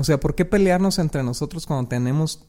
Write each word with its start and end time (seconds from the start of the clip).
O 0.00 0.04
sea, 0.04 0.18
¿por 0.18 0.34
qué 0.34 0.46
pelearnos 0.46 0.98
entre 0.98 1.22
nosotros 1.22 1.66
cuando 1.66 1.90
tenemos 1.90 2.46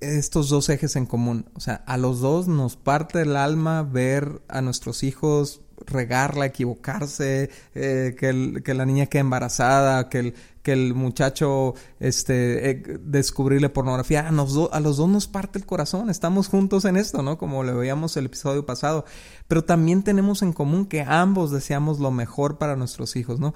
estos 0.00 0.50
dos 0.50 0.68
ejes 0.68 0.96
en 0.96 1.06
común? 1.06 1.46
O 1.54 1.60
sea, 1.60 1.76
a 1.86 1.96
los 1.96 2.20
dos 2.20 2.46
nos 2.46 2.76
parte 2.76 3.22
el 3.22 3.36
alma 3.36 3.82
ver 3.82 4.42
a 4.48 4.60
nuestros 4.60 5.02
hijos 5.02 5.62
regarla, 5.86 6.44
equivocarse, 6.44 7.48
eh, 7.74 8.14
que, 8.18 8.74
la 8.74 8.84
niña 8.84 9.06
quede 9.06 9.20
embarazada, 9.20 10.10
que 10.10 10.34
el, 10.64 10.94
muchacho 10.94 11.74
este, 12.00 12.70
eh, 12.70 12.98
descubrirle 13.00 13.70
pornografía. 13.70 14.20
A, 14.20 14.28
a 14.28 14.80
los 14.80 14.96
dos 14.98 15.08
nos 15.08 15.26
parte 15.26 15.58
el 15.58 15.64
corazón, 15.64 16.10
estamos 16.10 16.48
juntos 16.48 16.84
en 16.84 16.98
esto, 16.98 17.22
¿no? 17.22 17.38
Como 17.38 17.64
le 17.64 17.72
veíamos 17.72 18.14
el 18.18 18.26
episodio 18.26 18.66
pasado. 18.66 19.06
Pero 19.48 19.64
también 19.64 20.02
tenemos 20.02 20.42
en 20.42 20.52
común 20.52 20.84
que 20.84 21.00
ambos 21.00 21.50
deseamos 21.50 21.98
lo 21.98 22.10
mejor 22.10 22.58
para 22.58 22.76
nuestros 22.76 23.16
hijos, 23.16 23.40
¿no? 23.40 23.54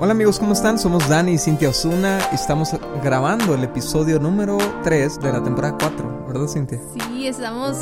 Hola 0.00 0.12
amigos, 0.12 0.38
¿cómo 0.38 0.52
están? 0.52 0.78
Somos 0.78 1.08
Dani 1.08 1.32
y 1.32 1.38
Cintia 1.38 1.70
Osuna 1.70 2.20
y 2.30 2.36
estamos 2.36 2.70
grabando 3.02 3.56
el 3.56 3.64
episodio 3.64 4.20
número 4.20 4.56
3 4.84 5.18
de 5.18 5.32
la 5.32 5.42
temporada 5.42 5.76
4, 5.76 6.26
¿verdad 6.28 6.46
Cintia? 6.46 6.78
Sí, 6.94 7.26
estamos 7.26 7.78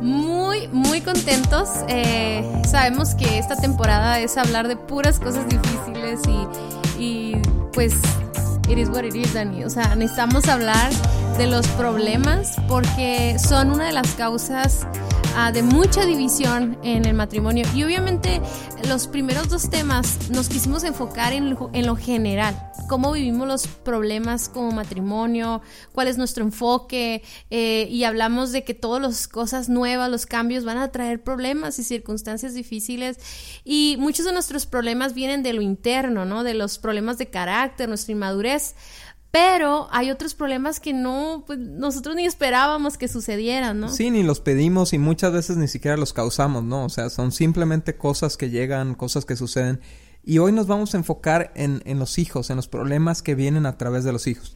muy, 0.00 0.68
muy 0.68 1.00
contentos. 1.00 1.68
Eh, 1.88 2.48
sabemos 2.68 3.16
que 3.16 3.40
esta 3.40 3.56
temporada 3.56 4.20
es 4.20 4.36
hablar 4.38 4.68
de 4.68 4.76
puras 4.76 5.18
cosas 5.18 5.44
difíciles 5.48 6.20
y, 6.28 7.02
y 7.02 7.42
pues 7.72 7.94
it 8.68 8.78
is 8.78 8.88
what 8.88 9.02
it 9.02 9.16
is, 9.16 9.34
Dani. 9.34 9.64
O 9.64 9.70
sea, 9.70 9.96
necesitamos 9.96 10.48
hablar 10.48 10.92
de 11.38 11.48
los 11.48 11.66
problemas 11.70 12.54
porque 12.68 13.36
son 13.40 13.72
una 13.72 13.86
de 13.86 13.92
las 13.92 14.12
causas 14.12 14.86
Ah, 15.34 15.50
de 15.50 15.62
mucha 15.62 16.04
división 16.04 16.78
en 16.82 17.06
el 17.06 17.14
matrimonio. 17.14 17.64
Y 17.74 17.82
obviamente 17.84 18.42
los 18.86 19.06
primeros 19.06 19.48
dos 19.48 19.70
temas 19.70 20.30
nos 20.30 20.48
quisimos 20.50 20.84
enfocar 20.84 21.32
en 21.32 21.50
lo, 21.50 21.70
en 21.72 21.86
lo 21.86 21.96
general, 21.96 22.70
cómo 22.86 23.12
vivimos 23.12 23.48
los 23.48 23.66
problemas 23.66 24.50
como 24.50 24.72
matrimonio, 24.72 25.62
cuál 25.92 26.08
es 26.08 26.18
nuestro 26.18 26.44
enfoque, 26.44 27.22
eh, 27.50 27.88
y 27.90 28.04
hablamos 28.04 28.52
de 28.52 28.62
que 28.62 28.74
todas 28.74 29.00
las 29.00 29.26
cosas 29.26 29.70
nuevas, 29.70 30.10
los 30.10 30.26
cambios 30.26 30.64
van 30.64 30.76
a 30.76 30.92
traer 30.92 31.22
problemas 31.22 31.78
y 31.78 31.84
circunstancias 31.84 32.52
difíciles. 32.52 33.18
Y 33.64 33.96
muchos 33.98 34.26
de 34.26 34.32
nuestros 34.32 34.66
problemas 34.66 35.14
vienen 35.14 35.42
de 35.42 35.54
lo 35.54 35.62
interno, 35.62 36.26
¿no? 36.26 36.44
De 36.44 36.52
los 36.52 36.78
problemas 36.78 37.16
de 37.16 37.30
carácter, 37.30 37.88
nuestra 37.88 38.12
inmadurez. 38.12 38.74
Pero 39.32 39.88
hay 39.90 40.10
otros 40.10 40.34
problemas 40.34 40.78
que 40.78 40.92
no, 40.92 41.44
pues 41.46 41.58
nosotros 41.58 42.14
ni 42.14 42.26
esperábamos 42.26 42.98
que 42.98 43.08
sucedieran, 43.08 43.80
¿no? 43.80 43.88
Sí, 43.88 44.10
ni 44.10 44.22
los 44.22 44.40
pedimos 44.40 44.92
y 44.92 44.98
muchas 44.98 45.32
veces 45.32 45.56
ni 45.56 45.68
siquiera 45.68 45.96
los 45.96 46.12
causamos, 46.12 46.62
¿no? 46.64 46.84
O 46.84 46.90
sea, 46.90 47.08
son 47.08 47.32
simplemente 47.32 47.96
cosas 47.96 48.36
que 48.36 48.50
llegan, 48.50 48.94
cosas 48.94 49.24
que 49.24 49.34
suceden. 49.34 49.80
Y 50.22 50.36
hoy 50.36 50.52
nos 50.52 50.66
vamos 50.66 50.94
a 50.94 50.98
enfocar 50.98 51.50
en, 51.56 51.82
en 51.86 51.98
los 51.98 52.18
hijos, 52.18 52.50
en 52.50 52.56
los 52.56 52.68
problemas 52.68 53.22
que 53.22 53.34
vienen 53.34 53.64
a 53.64 53.78
través 53.78 54.04
de 54.04 54.12
los 54.12 54.26
hijos. 54.26 54.54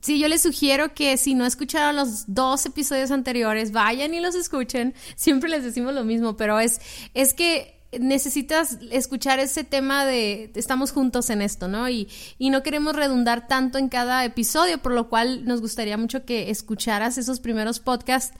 Sí, 0.00 0.18
yo 0.18 0.28
les 0.28 0.40
sugiero 0.40 0.94
que 0.94 1.18
si 1.18 1.34
no 1.34 1.44
escucharon 1.44 1.94
los 1.96 2.24
dos 2.32 2.64
episodios 2.64 3.10
anteriores, 3.10 3.72
vayan 3.72 4.14
y 4.14 4.20
los 4.20 4.34
escuchen. 4.34 4.94
Siempre 5.16 5.50
les 5.50 5.64
decimos 5.64 5.92
lo 5.92 6.04
mismo, 6.04 6.34
pero 6.38 6.58
es, 6.58 6.80
es 7.12 7.34
que 7.34 7.77
necesitas 7.92 8.78
escuchar 8.90 9.38
ese 9.38 9.64
tema 9.64 10.04
de 10.04 10.50
estamos 10.54 10.92
juntos 10.92 11.30
en 11.30 11.40
esto, 11.40 11.68
¿no? 11.68 11.88
Y, 11.88 12.08
y, 12.38 12.50
no 12.50 12.62
queremos 12.62 12.94
redundar 12.94 13.48
tanto 13.48 13.78
en 13.78 13.88
cada 13.88 14.24
episodio, 14.24 14.78
por 14.78 14.92
lo 14.92 15.08
cual 15.08 15.44
nos 15.44 15.60
gustaría 15.60 15.96
mucho 15.96 16.24
que 16.24 16.50
escucharas 16.50 17.18
esos 17.18 17.40
primeros 17.40 17.80
podcasts. 17.80 18.36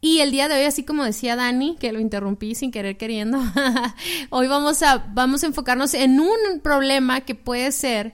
Y 0.00 0.18
el 0.18 0.32
día 0.32 0.48
de 0.48 0.56
hoy, 0.56 0.64
así 0.64 0.82
como 0.82 1.04
decía 1.04 1.36
Dani, 1.36 1.76
que 1.78 1.92
lo 1.92 2.00
interrumpí 2.00 2.54
sin 2.54 2.72
querer 2.72 2.96
queriendo, 2.96 3.38
hoy 4.30 4.48
vamos 4.48 4.82
a, 4.82 4.98
vamos 5.14 5.44
a 5.44 5.46
enfocarnos 5.46 5.94
en 5.94 6.18
un 6.18 6.60
problema 6.60 7.20
que 7.20 7.36
puede 7.36 7.70
ser 7.70 8.12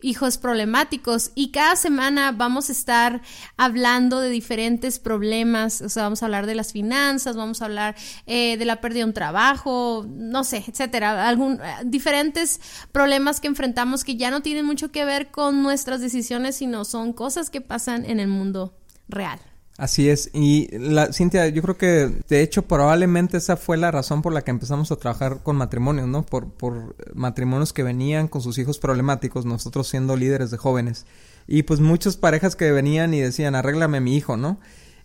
hijos 0.00 0.38
problemáticos. 0.38 1.32
Y 1.34 1.50
cada 1.50 1.76
semana 1.76 2.32
vamos 2.32 2.68
a 2.68 2.72
estar 2.72 3.22
hablando 3.56 4.20
de 4.20 4.30
diferentes 4.30 4.98
problemas, 4.98 5.80
o 5.80 5.88
sea, 5.88 6.04
vamos 6.04 6.22
a 6.22 6.26
hablar 6.26 6.46
de 6.46 6.54
las 6.54 6.72
finanzas, 6.72 7.36
vamos 7.36 7.62
a 7.62 7.66
hablar 7.66 7.96
eh, 8.26 8.56
de 8.56 8.64
la 8.64 8.80
pérdida 8.80 9.00
de 9.00 9.06
un 9.06 9.14
trabajo, 9.14 10.06
no 10.08 10.44
sé, 10.44 10.64
etcétera, 10.66 11.28
algún, 11.28 11.60
diferentes 11.84 12.60
problemas 12.92 13.40
que 13.40 13.48
enfrentamos 13.48 14.04
que 14.04 14.16
ya 14.16 14.30
no 14.30 14.42
tienen 14.42 14.64
mucho 14.64 14.90
que 14.90 15.04
ver 15.04 15.30
con 15.30 15.62
nuestras 15.62 16.00
decisiones, 16.00 16.56
sino 16.56 16.84
son 16.84 17.12
cosas 17.12 17.50
que 17.50 17.60
pasan 17.60 18.04
en 18.04 18.20
el 18.20 18.28
mundo 18.28 18.74
real. 19.08 19.40
Así 19.78 20.10
es. 20.10 20.30
Y 20.34 20.76
la, 20.76 21.12
Cintia, 21.12 21.46
yo 21.46 21.62
creo 21.62 21.78
que 21.78 22.10
de 22.28 22.42
hecho 22.42 22.62
probablemente 22.62 23.36
esa 23.36 23.56
fue 23.56 23.76
la 23.76 23.92
razón 23.92 24.22
por 24.22 24.32
la 24.32 24.42
que 24.42 24.50
empezamos 24.50 24.90
a 24.90 24.96
trabajar 24.96 25.44
con 25.44 25.54
matrimonios, 25.54 26.08
¿no? 26.08 26.26
Por, 26.26 26.50
por 26.50 26.96
matrimonios 27.14 27.72
que 27.72 27.84
venían 27.84 28.26
con 28.26 28.42
sus 28.42 28.58
hijos 28.58 28.80
problemáticos, 28.80 29.46
nosotros 29.46 29.86
siendo 29.86 30.16
líderes 30.16 30.50
de 30.50 30.56
jóvenes. 30.56 31.06
Y 31.46 31.62
pues 31.62 31.78
muchas 31.78 32.16
parejas 32.16 32.56
que 32.56 32.72
venían 32.72 33.14
y 33.14 33.20
decían, 33.20 33.54
arréglame 33.54 33.98
a 33.98 34.00
mi 34.00 34.16
hijo, 34.16 34.36
¿no? 34.36 34.58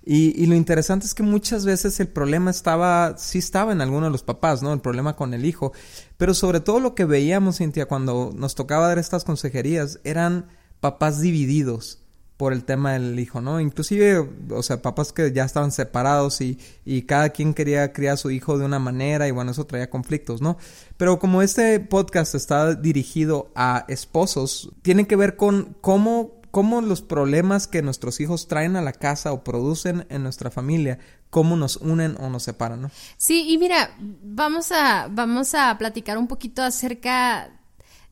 Y, 0.03 0.33
y, 0.41 0.47
lo 0.47 0.55
interesante 0.55 1.05
es 1.05 1.13
que 1.13 1.23
muchas 1.23 1.65
veces 1.65 1.99
el 1.99 2.07
problema 2.07 2.49
estaba, 2.49 3.15
sí 3.17 3.37
estaba 3.37 3.71
en 3.71 3.79
alguno 3.79 4.07
de 4.07 4.11
los 4.11 4.23
papás, 4.23 4.63
¿no? 4.63 4.73
El 4.73 4.81
problema 4.81 5.15
con 5.15 5.35
el 5.35 5.45
hijo. 5.45 5.71
Pero 6.17 6.33
sobre 6.33 6.61
todo 6.61 6.79
lo 6.79 6.95
que 6.95 7.05
veíamos, 7.05 7.59
Cintia, 7.59 7.85
cuando 7.85 8.31
nos 8.35 8.55
tocaba 8.55 8.87
dar 8.87 8.97
estas 8.97 9.23
consejerías, 9.23 9.99
eran 10.03 10.47
papás 10.81 11.21
divididos 11.21 12.02
por 12.37 12.51
el 12.51 12.63
tema 12.63 12.93
del 12.93 13.19
hijo, 13.19 13.41
¿no? 13.41 13.59
Inclusive, 13.59 14.27
o 14.49 14.63
sea, 14.63 14.81
papás 14.81 15.13
que 15.13 15.31
ya 15.31 15.43
estaban 15.43 15.71
separados 15.71 16.41
y, 16.41 16.57
y 16.83 17.03
cada 17.03 17.29
quien 17.29 17.53
quería 17.53 17.93
criar 17.93 18.15
a 18.15 18.17
su 18.17 18.31
hijo 18.31 18.57
de 18.57 18.65
una 18.65 18.79
manera 18.79 19.27
y 19.27 19.31
bueno, 19.31 19.51
eso 19.51 19.65
traía 19.65 19.89
conflictos, 19.89 20.41
¿no? 20.41 20.57
Pero 20.97 21.19
como 21.19 21.41
este 21.41 21.79
podcast 21.79 22.35
está 22.35 22.75
dirigido 22.75 23.51
a 23.55 23.85
esposos, 23.87 24.71
tiene 24.81 25.05
que 25.05 25.15
ver 25.15 25.35
con 25.35 25.75
cómo, 25.81 26.41
cómo 26.49 26.81
los 26.81 27.01
problemas 27.01 27.67
que 27.67 27.81
nuestros 27.81 28.19
hijos 28.19 28.47
traen 28.47 28.75
a 28.75 28.81
la 28.81 28.93
casa 28.93 29.31
o 29.31 29.43
producen 29.43 30.07
en 30.09 30.23
nuestra 30.23 30.49
familia, 30.49 30.99
cómo 31.29 31.55
nos 31.55 31.77
unen 31.77 32.15
o 32.19 32.29
nos 32.29 32.43
separan, 32.43 32.81
¿no? 32.81 32.91
Sí, 33.17 33.45
y 33.47 33.57
mira, 33.57 33.95
vamos 33.99 34.71
a, 34.71 35.07
vamos 35.11 35.53
a 35.53 35.77
platicar 35.77 36.17
un 36.17 36.27
poquito 36.27 36.63
acerca 36.63 37.59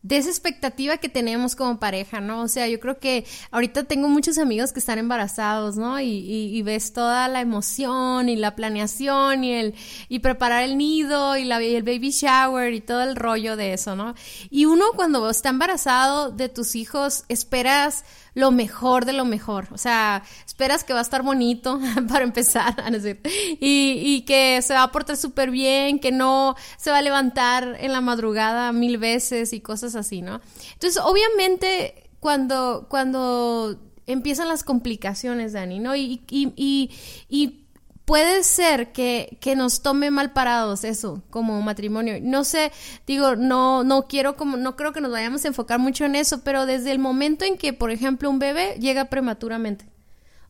de 0.03 0.17
esa 0.17 0.29
expectativa 0.29 0.97
que 0.97 1.09
tenemos 1.09 1.55
como 1.55 1.79
pareja, 1.79 2.21
¿no? 2.21 2.41
O 2.41 2.47
sea, 2.47 2.67
yo 2.67 2.79
creo 2.79 2.99
que 2.99 3.25
ahorita 3.51 3.83
tengo 3.83 4.07
muchos 4.07 4.39
amigos 4.39 4.73
que 4.73 4.79
están 4.79 4.97
embarazados, 4.97 5.77
¿no? 5.77 5.99
Y, 5.99 6.07
y, 6.07 6.61
ves 6.63 6.93
toda 6.93 7.27
la 7.27 7.41
emoción 7.41 8.27
y 8.27 8.35
la 8.35 8.55
planeación 8.55 9.43
y 9.43 9.53
el 9.53 9.75
y 10.09 10.19
preparar 10.19 10.63
el 10.63 10.77
nido 10.77 11.37
y, 11.37 11.45
la, 11.45 11.61
y 11.61 11.75
el 11.75 11.83
baby 11.83 12.09
shower 12.09 12.73
y 12.73 12.81
todo 12.81 13.03
el 13.03 13.15
rollo 13.15 13.55
de 13.55 13.73
eso, 13.73 13.95
¿no? 13.95 14.15
Y 14.49 14.65
uno 14.65 14.85
cuando 14.95 15.29
está 15.29 15.49
embarazado 15.49 16.31
de 16.31 16.49
tus 16.49 16.75
hijos 16.75 17.25
esperas 17.29 18.03
lo 18.33 18.51
mejor 18.51 19.05
de 19.05 19.13
lo 19.13 19.25
mejor. 19.25 19.67
O 19.71 19.77
sea, 19.77 20.23
esperas 20.45 20.83
que 20.83 20.93
va 20.93 20.99
a 20.99 21.01
estar 21.03 21.23
bonito 21.23 21.79
para 22.09 22.23
empezar, 22.23 22.75
y, 23.59 24.01
y 24.03 24.21
que 24.25 24.61
se 24.61 24.73
va 24.73 24.83
a 24.83 24.91
portar 24.91 25.17
súper 25.17 25.51
bien, 25.51 25.99
que 25.99 26.11
no 26.11 26.55
se 26.77 26.91
va 26.91 26.99
a 26.99 27.01
levantar 27.01 27.77
en 27.79 27.91
la 27.91 28.01
madrugada 28.01 28.71
mil 28.71 28.97
veces 28.97 29.53
y 29.53 29.61
cosas 29.61 29.95
así, 29.95 30.21
¿no? 30.21 30.41
Entonces, 30.73 31.01
obviamente, 31.03 32.09
cuando, 32.19 32.87
cuando 32.89 33.79
empiezan 34.05 34.47
las 34.47 34.63
complicaciones, 34.63 35.53
Dani, 35.53 35.79
¿no? 35.79 35.95
Y, 35.95 36.21
y, 36.29 36.53
y, 36.55 36.91
y 37.29 37.60
puede 38.05 38.43
ser 38.43 38.91
que, 38.91 39.37
que, 39.39 39.55
nos 39.55 39.81
tome 39.81 40.11
mal 40.11 40.33
parados 40.33 40.83
eso 40.83 41.21
como 41.29 41.61
matrimonio. 41.61 42.15
No 42.21 42.43
sé, 42.43 42.71
digo, 43.07 43.35
no, 43.35 43.83
no 43.83 44.07
quiero 44.07 44.35
como, 44.35 44.57
no 44.57 44.75
creo 44.75 44.93
que 44.93 45.01
nos 45.01 45.11
vayamos 45.11 45.45
a 45.45 45.49
enfocar 45.49 45.79
mucho 45.79 46.05
en 46.05 46.15
eso, 46.15 46.41
pero 46.43 46.65
desde 46.65 46.91
el 46.91 46.99
momento 46.99 47.45
en 47.45 47.57
que, 47.57 47.73
por 47.73 47.91
ejemplo, 47.91 48.29
un 48.29 48.39
bebé 48.39 48.75
llega 48.79 49.05
prematuramente. 49.05 49.90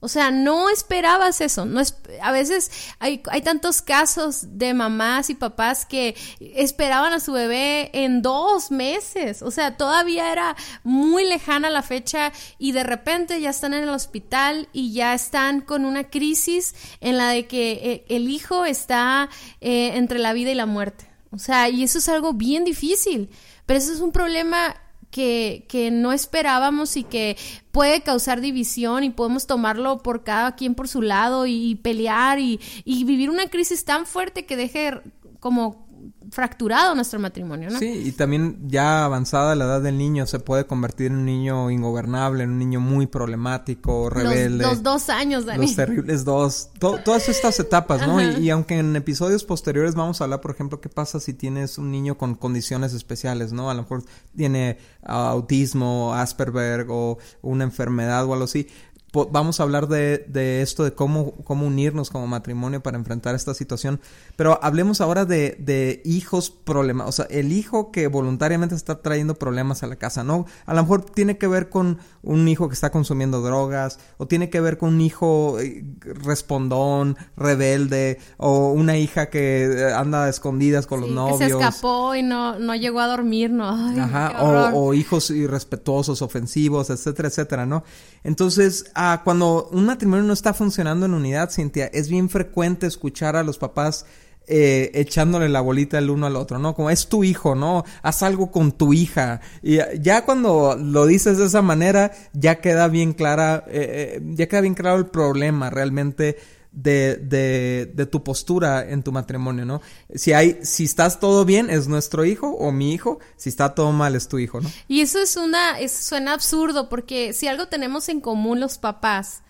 O 0.03 0.07
sea, 0.07 0.31
no 0.31 0.69
esperabas 0.71 1.41
eso. 1.41 1.65
No 1.65 1.79
es, 1.79 1.95
a 2.23 2.31
veces 2.31 2.71
hay, 2.97 3.21
hay 3.29 3.43
tantos 3.43 3.83
casos 3.83 4.57
de 4.57 4.73
mamás 4.73 5.29
y 5.29 5.35
papás 5.35 5.85
que 5.85 6.15
esperaban 6.39 7.13
a 7.13 7.19
su 7.19 7.33
bebé 7.33 7.91
en 7.93 8.23
dos 8.23 8.71
meses. 8.71 9.43
O 9.43 9.51
sea, 9.51 9.77
todavía 9.77 10.31
era 10.31 10.55
muy 10.83 11.23
lejana 11.23 11.69
la 11.69 11.83
fecha 11.83 12.33
y 12.57 12.71
de 12.71 12.83
repente 12.83 13.39
ya 13.39 13.51
están 13.51 13.75
en 13.75 13.83
el 13.83 13.89
hospital 13.89 14.69
y 14.73 14.91
ya 14.91 15.13
están 15.13 15.61
con 15.61 15.85
una 15.85 16.09
crisis 16.09 16.73
en 16.99 17.17
la 17.17 17.29
de 17.29 17.45
que 17.45 17.71
eh, 17.71 18.05
el 18.09 18.27
hijo 18.27 18.65
está 18.65 19.29
eh, 19.61 19.91
entre 19.97 20.17
la 20.17 20.33
vida 20.33 20.49
y 20.49 20.55
la 20.55 20.65
muerte. 20.65 21.05
O 21.31 21.37
sea, 21.37 21.69
y 21.69 21.83
eso 21.83 21.99
es 21.99 22.09
algo 22.09 22.33
bien 22.33 22.63
difícil. 22.65 23.29
Pero 23.67 23.77
eso 23.77 23.93
es 23.93 23.99
un 23.99 24.11
problema 24.11 24.75
que, 25.11 25.65
que 25.67 25.91
no 25.91 26.11
esperábamos 26.13 26.97
y 26.97 27.03
que 27.03 27.37
puede 27.71 28.01
causar 28.01 28.41
división 28.41 29.03
y 29.03 29.09
podemos 29.09 29.45
tomarlo 29.45 29.99
por 29.99 30.23
cada 30.23 30.55
quien 30.55 30.73
por 30.73 30.87
su 30.87 31.01
lado 31.01 31.45
y, 31.45 31.75
pelear 31.75 32.39
y, 32.39 32.59
y, 32.85 33.03
vivir 33.03 33.29
una 33.29 33.49
crisis 33.49 33.85
tan 33.85 34.05
fuerte 34.05 34.45
que 34.45 34.55
deje 34.55 35.01
como 35.39 35.85
fracturado 36.31 36.95
nuestro 36.95 37.19
matrimonio, 37.19 37.69
¿no? 37.69 37.77
Sí, 37.77 38.03
y 38.05 38.13
también 38.13 38.57
ya 38.69 39.03
avanzada 39.03 39.53
la 39.53 39.65
edad 39.65 39.81
del 39.81 39.97
niño 39.97 40.25
se 40.25 40.39
puede 40.39 40.65
convertir 40.65 41.07
en 41.07 41.17
un 41.17 41.25
niño 41.25 41.69
ingobernable, 41.69 42.45
en 42.45 42.51
un 42.51 42.59
niño 42.59 42.79
muy 42.79 43.05
problemático, 43.05 44.09
rebelde. 44.09 44.63
Los, 44.63 44.81
dos 44.81 45.09
años, 45.09 45.45
Dani. 45.45 45.67
Los 45.67 45.75
terribles 45.75 46.23
dos. 46.23 46.69
todas 46.79 47.27
estas 47.27 47.59
etapas, 47.59 48.07
¿no? 48.07 48.21
Y, 48.21 48.45
y, 48.45 48.49
aunque 48.49 48.79
en 48.79 48.95
episodios 48.95 49.43
posteriores 49.43 49.93
vamos 49.93 50.21
a 50.21 50.23
hablar, 50.23 50.39
por 50.39 50.51
ejemplo, 50.51 50.79
qué 50.79 50.87
pasa 50.87 51.19
si 51.19 51.33
tienes 51.33 51.77
un 51.77 51.91
niño 51.91 52.17
con 52.17 52.35
condiciones 52.35 52.93
especiales, 52.93 53.51
¿no? 53.51 53.69
A 53.69 53.73
lo 53.73 53.81
mejor 53.81 54.03
tiene 54.33 54.77
autismo, 55.03 56.13
Asperger 56.13 56.85
o 56.89 57.17
una 57.41 57.65
enfermedad 57.65 58.25
o 58.25 58.31
algo 58.33 58.45
así 58.45 58.67
vamos 59.11 59.59
a 59.59 59.63
hablar 59.63 59.87
de, 59.87 60.25
de, 60.27 60.61
esto, 60.61 60.83
de 60.83 60.93
cómo, 60.93 61.33
cómo 61.43 61.67
unirnos 61.67 62.09
como 62.09 62.27
matrimonio 62.27 62.81
para 62.81 62.97
enfrentar 62.97 63.35
esta 63.35 63.53
situación. 63.53 63.99
Pero 64.35 64.59
hablemos 64.63 65.01
ahora 65.01 65.25
de, 65.25 65.57
de 65.59 66.01
hijos 66.05 66.49
problemas, 66.49 67.07
o 67.07 67.11
sea, 67.11 67.25
el 67.25 67.51
hijo 67.51 67.91
que 67.91 68.07
voluntariamente 68.07 68.75
está 68.75 69.01
trayendo 69.01 69.35
problemas 69.35 69.83
a 69.83 69.87
la 69.87 69.97
casa, 69.97 70.23
¿no? 70.23 70.45
A 70.65 70.73
lo 70.73 70.81
mejor 70.81 71.03
tiene 71.03 71.37
que 71.37 71.47
ver 71.47 71.69
con 71.69 71.99
un 72.23 72.47
hijo 72.47 72.67
que 72.67 72.73
está 72.73 72.91
consumiendo 72.91 73.41
drogas, 73.41 73.99
o 74.17 74.27
tiene 74.27 74.49
que 74.49 74.61
ver 74.61 74.77
con 74.77 74.95
un 74.95 75.01
hijo 75.01 75.59
eh, 75.59 75.83
respondón, 76.01 77.17
rebelde, 77.35 78.19
o 78.37 78.71
una 78.71 78.97
hija 78.97 79.29
que 79.29 79.65
eh, 79.65 79.93
anda 79.93 80.25
a 80.25 80.29
escondidas 80.29 80.87
con 80.87 81.01
los 81.01 81.09
novios. 81.09 81.39
Que 81.39 81.49
se 81.49 81.51
escapó 81.51 82.15
y 82.15 82.23
no, 82.23 82.59
no 82.59 82.75
llegó 82.75 82.99
a 82.99 83.07
dormir, 83.07 83.51
¿no? 83.51 83.69
Ajá, 83.69 84.41
o, 84.41 84.87
o 84.87 84.93
hijos 84.93 85.29
irrespetuosos, 85.31 86.21
ofensivos, 86.21 86.89
etcétera, 86.89 87.29
etcétera, 87.29 87.65
¿no? 87.65 87.83
Entonces, 88.23 88.85
Ah, 88.95 89.21
cuando 89.23 89.69
un 89.71 89.85
matrimonio 89.85 90.23
no 90.23 90.33
está 90.33 90.53
funcionando 90.53 91.05
en 91.05 91.13
unidad, 91.13 91.49
Cintia, 91.49 91.87
es 91.87 92.09
bien 92.09 92.29
frecuente 92.29 92.87
escuchar 92.87 93.35
a 93.35 93.43
los 93.43 93.57
papás 93.57 94.05
eh, 94.53 94.91
echándole 94.95 95.47
la 95.47 95.61
bolita 95.61 95.97
el 95.97 96.09
uno 96.09 96.25
al 96.25 96.35
otro, 96.35 96.59
¿no? 96.59 96.75
Como 96.75 96.89
es 96.89 97.07
tu 97.07 97.23
hijo, 97.23 97.55
¿no? 97.55 97.85
Haz 98.01 98.21
algo 98.21 98.51
con 98.51 98.73
tu 98.73 98.91
hija. 98.91 99.39
Y 99.63 99.77
ya 100.01 100.25
cuando 100.25 100.75
lo 100.75 101.05
dices 101.05 101.37
de 101.37 101.45
esa 101.45 101.61
manera, 101.61 102.11
ya 102.33 102.59
queda 102.59 102.89
bien 102.89 103.13
clara, 103.13 103.63
eh, 103.69 104.17
eh, 104.17 104.21
ya 104.35 104.47
queda 104.49 104.59
bien 104.59 104.73
claro 104.73 104.97
el 104.97 105.05
problema 105.05 105.69
realmente 105.69 106.37
de, 106.73 107.15
de, 107.15 107.91
de, 107.93 108.05
tu 108.05 108.25
postura 108.25 108.89
en 108.89 109.03
tu 109.03 109.13
matrimonio, 109.13 109.63
¿no? 109.63 109.81
Si 110.13 110.33
hay, 110.33 110.59
si 110.63 110.83
estás 110.83 111.21
todo 111.21 111.45
bien, 111.45 111.69
es 111.69 111.87
nuestro 111.87 112.25
hijo 112.25 112.49
o 112.49 112.73
mi 112.73 112.93
hijo, 112.93 113.19
si 113.37 113.47
está 113.47 113.73
todo 113.73 113.93
mal, 113.93 114.15
es 114.17 114.27
tu 114.27 114.37
hijo, 114.37 114.59
¿no? 114.59 114.69
Y 114.89 114.99
eso 114.99 115.19
es 115.19 115.37
una, 115.37 115.79
eso 115.79 116.01
suena 116.01 116.33
absurdo, 116.33 116.89
porque 116.89 117.31
si 117.31 117.47
algo 117.47 117.69
tenemos 117.69 118.09
en 118.09 118.19
común 118.19 118.59
los 118.59 118.77
papás, 118.77 119.43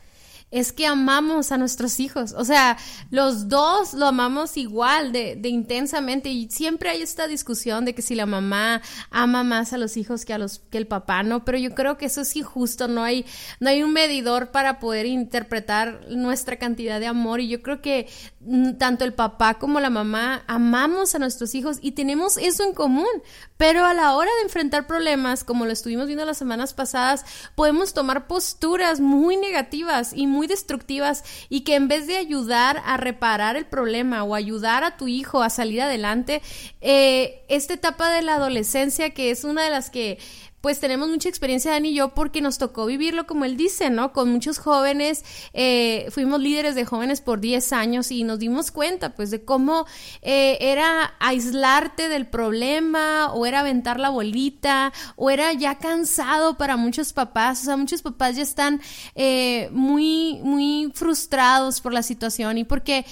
es 0.52 0.74
que 0.74 0.86
amamos 0.86 1.52
a 1.54 1.58
nuestros 1.58 2.00
hijos. 2.00 2.34
O 2.38 2.44
sea, 2.44 2.78
los 3.10 3.48
dos 3.48 3.94
lo 3.94 4.06
amamos 4.06 4.58
igual 4.58 5.14
de, 5.14 5.40
intensamente 5.44 6.30
y 6.30 6.50
siempre 6.50 6.90
hay 6.90 7.02
esta 7.02 7.28
discusión 7.28 7.86
de 7.86 7.96
que 7.96 8.02
si 8.02 8.16
la 8.16 8.26
mamá 8.26 8.82
ama 9.10 9.44
más 9.44 9.72
a 9.72 9.78
los 9.78 9.96
hijos 9.96 10.26
que 10.26 10.34
a 10.34 10.38
los 10.38 10.60
que 10.70 10.78
el 10.78 10.88
papá, 10.88 11.24
no, 11.24 11.46
pero 11.46 11.58
yo 11.58 11.74
creo 11.74 11.98
que 11.98 12.06
eso 12.06 12.22
es 12.22 12.36
injusto, 12.36 12.88
no 12.88 13.04
hay 13.04 13.26
no 13.60 13.70
hay 13.70 13.82
un 13.82 13.94
medidor 13.94 14.52
para 14.52 14.80
poder 14.80 15.06
interpretar 15.06 16.06
nuestra 16.10 16.58
cantidad 16.58 17.00
de 17.00 17.08
amor 17.08 17.40
y 17.40 17.48
yo 17.48 17.62
creo 17.62 17.82
que 17.82 18.10
mm, 18.42 18.74
tanto 18.74 19.06
el 19.06 19.14
papá 19.14 19.56
como 19.56 19.80
la 19.80 19.90
mamá 19.90 20.44
amamos 20.48 21.16
a 21.16 21.20
nuestros 21.20 21.56
hijos 21.56 21.78
y 21.82 21.92
tenemos 21.92 22.38
eso 22.38 22.64
en 22.64 22.74
común, 22.74 23.08
pero 23.56 23.86
a 23.86 23.94
la 23.94 24.16
hora 24.16 24.32
de 24.38 24.44
enfrentar 24.44 24.88
problemas, 24.88 25.44
como 25.44 25.66
lo 25.66 25.72
estuvimos 25.72 26.08
viendo 26.08 26.26
las 26.26 26.38
semanas 26.38 26.74
pasadas, 26.74 27.24
podemos 27.56 27.94
tomar 27.94 28.28
posturas 28.28 29.00
muy 29.00 29.38
negativas 29.38 30.12
y 30.14 30.28
muy 30.28 30.41
muy 30.42 30.48
destructivas 30.48 31.24
y 31.50 31.62
que 31.62 31.76
en 31.76 31.88
vez 31.88 32.08
de 32.08 32.18
ayudar 32.18 32.82
a 32.84 32.98
reparar 32.98 33.58
el 33.58 33.68
problema 33.68 34.24
o 34.24 34.34
ayudar 34.34 34.84
a 34.84 34.98
tu 34.98 35.08
hijo 35.08 35.44
a 35.44 35.52
salir 35.52 35.84
adelante, 35.84 36.42
eh, 36.82 37.44
esta 37.48 37.76
etapa 37.76 38.12
de 38.12 38.24
la 38.24 38.38
adolescencia 38.38 39.12
que 39.12 39.30
es 39.30 39.44
una 39.44 39.64
de 39.64 39.70
las 39.70 39.92
que 39.92 40.18
pues 40.62 40.80
tenemos 40.80 41.10
mucha 41.10 41.28
experiencia, 41.28 41.72
Dani 41.72 41.90
y 41.90 41.96
yo, 41.96 42.14
porque 42.14 42.40
nos 42.40 42.60
tocó 42.60 42.86
vivirlo 42.86 43.26
como 43.26 43.46
él 43.46 43.58
dice, 43.58 43.90
¿no? 43.90 44.14
Con 44.14 44.32
muchos 44.32 44.60
jóvenes, 44.60 45.26
eh, 45.54 46.08
fuimos 46.12 46.40
líderes 46.40 46.76
de 46.76 46.86
jóvenes 46.86 47.20
por 47.20 47.42
10 47.42 47.74
años 47.74 48.12
y 48.12 48.24
nos 48.24 48.38
dimos 48.38 48.72
cuenta, 48.72 49.16
pues, 49.16 49.32
de 49.32 49.44
cómo 49.44 49.88
eh, 50.22 50.60
era 50.62 51.16
aislarte 51.20 52.10
del 52.10 52.28
problema 52.28 53.34
o 53.34 53.48
era 53.48 53.62
aventar 53.62 54.00
la 54.00 54.10
bolita 54.10 54.94
o 55.16 55.32
era 55.32 55.52
ya 55.54 55.80
cansado 55.80 56.58
para 56.58 56.78
muchos 56.78 57.12
papás, 57.12 57.64
o 57.64 57.66
sea, 57.66 57.78
muchos 57.78 58.04
papás 58.04 58.36
ya 58.36 58.44
están 58.44 58.82
eh, 59.16 59.68
muy, 59.72 60.40
muy 60.44 60.92
frustrados 60.94 61.82
por 61.82 61.92
la 61.94 62.04
situación 62.04 62.58
y 62.58 62.64
porque... 62.64 63.06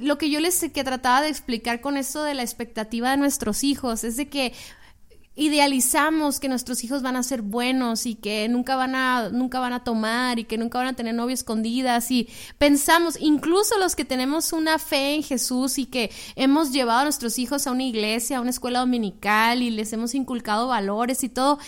lo 0.00 0.16
que 0.16 0.30
yo 0.30 0.38
les 0.38 0.60
que 0.60 0.84
trataba 0.84 1.22
de 1.22 1.28
explicar 1.28 1.80
con 1.80 1.96
esto 1.96 2.22
de 2.22 2.34
la 2.34 2.42
expectativa 2.42 3.10
de 3.10 3.16
nuestros 3.16 3.64
hijos 3.64 4.04
es 4.04 4.16
de 4.16 4.28
que 4.28 4.52
idealizamos 5.38 6.40
que 6.40 6.48
nuestros 6.48 6.82
hijos 6.82 7.00
van 7.00 7.14
a 7.14 7.22
ser 7.22 7.42
buenos 7.42 8.06
y 8.06 8.16
que 8.16 8.48
nunca 8.48 8.74
van 8.74 8.96
a 8.96 9.30
nunca 9.30 9.60
van 9.60 9.72
a 9.72 9.84
tomar 9.84 10.40
y 10.40 10.44
que 10.44 10.58
nunca 10.58 10.78
van 10.78 10.88
a 10.88 10.92
tener 10.94 11.14
novio 11.14 11.32
escondidas 11.32 12.10
y 12.10 12.28
pensamos 12.58 13.16
incluso 13.20 13.78
los 13.78 13.94
que 13.94 14.04
tenemos 14.04 14.52
una 14.52 14.80
fe 14.80 15.14
en 15.14 15.22
Jesús 15.22 15.78
y 15.78 15.86
que 15.86 16.10
hemos 16.34 16.72
llevado 16.72 17.00
a 17.00 17.04
nuestros 17.04 17.38
hijos 17.38 17.68
a 17.68 17.70
una 17.70 17.84
iglesia, 17.84 18.38
a 18.38 18.40
una 18.40 18.50
escuela 18.50 18.80
dominical 18.80 19.62
y 19.62 19.70
les 19.70 19.92
hemos 19.92 20.14
inculcado 20.16 20.66
valores 20.66 21.22
y 21.22 21.28
todo 21.28 21.60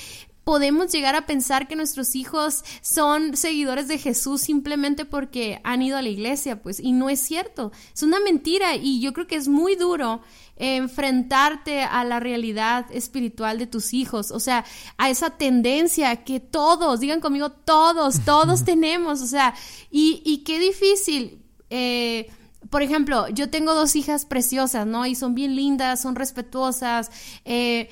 podemos 0.44 0.90
llegar 0.92 1.14
a 1.14 1.26
pensar 1.26 1.69
que 1.69 1.76
nuestros 1.76 2.14
hijos 2.14 2.64
son 2.82 3.37
seguidores 3.37 3.88
de 3.88 3.98
Jesús 3.98 4.40
simplemente 4.40 5.04
porque 5.04 5.60
han 5.64 5.82
ido 5.82 5.96
a 5.96 6.02
la 6.02 6.08
iglesia, 6.08 6.62
pues, 6.62 6.81
y 6.81 6.92
no 6.92 7.10
es 7.10 7.20
cierto, 7.20 7.72
es 7.94 8.02
una 8.02 8.20
mentira 8.20 8.75
y 8.76 9.00
yo 9.00 9.12
creo 9.12 9.26
que 9.26 9.37
es 9.37 9.48
muy 9.48 9.76
duro 9.76 10.22
enfrentarte 10.56 11.82
a 11.82 12.04
la 12.04 12.20
realidad 12.20 12.87
espiritual 12.92 13.58
de 13.58 13.66
tus 13.66 13.94
hijos, 13.94 14.31
o 14.31 14.40
sea, 14.40 14.64
a 14.98 15.08
esa 15.08 15.31
tendencia 15.31 16.25
que 16.25 16.38
todos, 16.38 17.00
digan 17.00 17.20
conmigo, 17.20 17.50
todos, 17.50 18.25
todos 18.25 18.64
tenemos, 18.64 19.22
o 19.22 19.26
sea, 19.26 19.54
y, 19.90 20.22
y 20.25 20.38
qué 20.38 20.58
difícil. 20.58 21.42
Eh, 21.70 22.28
por 22.69 22.82
ejemplo, 22.82 23.28
yo 23.28 23.48
tengo 23.48 23.75
dos 23.75 23.96
hijas 23.96 24.26
preciosas, 24.26 24.87
¿no? 24.87 25.06
Y 25.06 25.14
son 25.14 25.34
bien 25.34 25.56
lindas, 25.56 26.02
son 26.02 26.14
respetuosas, 26.14 27.10
eh, 27.44 27.88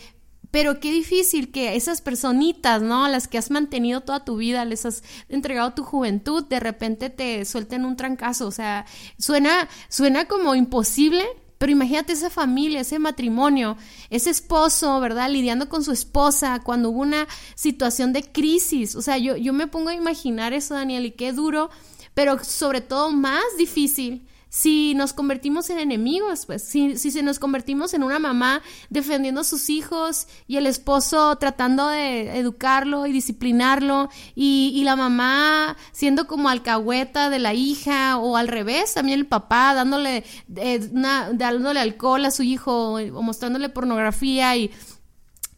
pero 0.50 0.80
qué 0.80 0.90
difícil 0.90 1.50
que 1.50 1.76
esas 1.76 2.00
personitas, 2.00 2.80
¿no? 2.82 3.06
Las 3.08 3.28
que 3.28 3.38
has 3.38 3.50
mantenido 3.50 4.00
toda 4.00 4.24
tu 4.24 4.36
vida, 4.36 4.64
les 4.64 4.86
has 4.86 5.02
entregado 5.28 5.74
tu 5.74 5.84
juventud, 5.84 6.44
de 6.44 6.60
repente 6.60 7.10
te 7.10 7.44
suelten 7.44 7.84
un 7.84 7.96
trancazo. 7.96 8.46
O 8.46 8.50
sea, 8.50 8.86
suena, 9.18 9.68
suena 9.88 10.24
como 10.24 10.54
imposible, 10.54 11.24
pero 11.58 11.72
imagínate 11.72 12.12
esa 12.12 12.30
familia, 12.30 12.80
ese 12.80 12.98
matrimonio, 12.98 13.76
ese 14.10 14.30
esposo, 14.30 14.98
¿verdad? 15.00 15.28
Lidiando 15.28 15.68
con 15.68 15.84
su 15.84 15.92
esposa 15.92 16.60
cuando 16.64 16.90
hubo 16.90 17.00
una 17.00 17.26
situación 17.54 18.12
de 18.12 18.22
crisis. 18.22 18.94
O 18.94 19.02
sea, 19.02 19.18
yo, 19.18 19.36
yo 19.36 19.52
me 19.52 19.66
pongo 19.66 19.90
a 19.90 19.94
imaginar 19.94 20.52
eso, 20.54 20.74
Daniel, 20.74 21.04
y 21.04 21.10
qué 21.10 21.32
duro, 21.32 21.68
pero 22.14 22.42
sobre 22.42 22.80
todo 22.80 23.10
más 23.10 23.44
difícil 23.58 24.26
si 24.48 24.94
nos 24.94 25.12
convertimos 25.12 25.68
en 25.70 25.78
enemigos, 25.78 26.46
pues, 26.46 26.62
si, 26.62 26.96
si 26.96 27.10
se 27.10 27.22
nos 27.22 27.38
convertimos 27.38 27.92
en 27.94 28.02
una 28.02 28.18
mamá 28.18 28.62
defendiendo 28.88 29.42
a 29.42 29.44
sus 29.44 29.68
hijos 29.68 30.26
y 30.46 30.56
el 30.56 30.66
esposo 30.66 31.36
tratando 31.36 31.88
de 31.88 32.38
educarlo 32.38 33.06
y 33.06 33.12
disciplinarlo 33.12 34.08
y, 34.34 34.72
y 34.74 34.84
la 34.84 34.96
mamá 34.96 35.76
siendo 35.92 36.26
como 36.26 36.48
alcahueta 36.48 37.30
de 37.30 37.38
la 37.38 37.54
hija 37.54 38.18
o 38.18 38.36
al 38.36 38.48
revés, 38.48 38.94
también 38.94 39.18
el 39.18 39.26
papá 39.26 39.74
dándole, 39.74 40.24
eh, 40.56 40.88
dándole 40.90 41.80
alcohol 41.80 42.24
a 42.24 42.30
su 42.30 42.42
hijo 42.42 42.94
o 42.94 43.22
mostrándole 43.22 43.68
pornografía 43.68 44.56
y, 44.56 44.70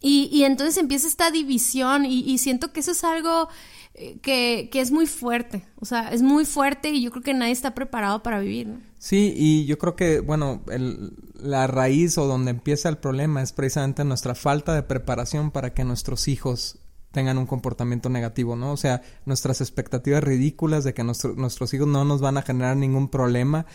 y, 0.01 0.29
y 0.31 0.43
entonces 0.43 0.77
empieza 0.77 1.07
esta 1.07 1.31
división 1.31 2.05
y, 2.05 2.19
y 2.21 2.39
siento 2.39 2.73
que 2.73 2.81
eso 2.81 2.91
es 2.91 3.03
algo 3.03 3.49
que, 3.93 4.69
que, 4.71 4.79
es 4.79 4.91
muy 4.91 5.05
fuerte, 5.05 5.65
o 5.79 5.85
sea, 5.85 6.09
es 6.09 6.21
muy 6.21 6.45
fuerte 6.45 6.89
y 6.89 7.01
yo 7.03 7.11
creo 7.11 7.23
que 7.23 7.33
nadie 7.33 7.51
está 7.51 7.75
preparado 7.75 8.23
para 8.23 8.39
vivir, 8.39 8.67
¿no? 8.67 8.79
Sí, 8.97 9.33
y 9.35 9.65
yo 9.65 9.77
creo 9.77 9.95
que, 9.95 10.19
bueno, 10.19 10.61
el, 10.69 11.13
la 11.35 11.67
raíz 11.67 12.17
o 12.17 12.25
donde 12.25 12.51
empieza 12.51 12.87
el 12.87 12.97
problema 12.97 13.41
es 13.41 13.51
precisamente 13.51 14.03
nuestra 14.03 14.35
falta 14.35 14.75
de 14.75 14.83
preparación 14.83 15.51
para 15.51 15.73
que 15.73 15.83
nuestros 15.83 16.27
hijos 16.27 16.79
tengan 17.11 17.37
un 17.37 17.45
comportamiento 17.45 18.09
negativo, 18.09 18.55
¿no? 18.55 18.71
O 18.71 18.77
sea, 18.77 19.01
nuestras 19.25 19.59
expectativas 19.59 20.23
ridículas 20.23 20.83
de 20.83 20.93
que 20.93 21.03
nuestros 21.03 21.73
hijos 21.73 21.87
no 21.87 22.05
nos 22.05 22.21
van 22.21 22.37
a 22.37 22.41
generar 22.41 22.77
ningún 22.77 23.09
problema. 23.09 23.65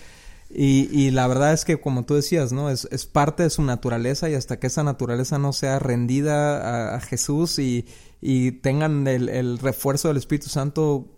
Y, 0.49 0.89
y 0.93 1.11
la 1.11 1.27
verdad 1.27 1.53
es 1.53 1.65
que, 1.65 1.81
como 1.81 2.05
tú 2.05 2.15
decías, 2.15 2.53
¿no? 2.53 2.71
Es, 2.71 2.87
es 2.91 3.07
parte 3.07 3.43
de 3.43 3.51
su 3.51 3.63
naturaleza 3.63 4.31
y 4.31 4.35
hasta 4.35 4.59
que 4.59 4.69
esa 4.69 4.85
naturaleza 4.85 5.39
no 5.39 5.53
sea 5.53 5.79
rendida 5.79 6.95
a, 6.95 7.01
Jesús 7.01 7.59
y, 7.59 7.87
y 8.21 8.53
tengan 8.53 9.07
el, 9.09 9.29
el, 9.29 9.59
refuerzo 9.59 10.09
del 10.09 10.17
Espíritu 10.19 10.49
Santo 10.49 11.13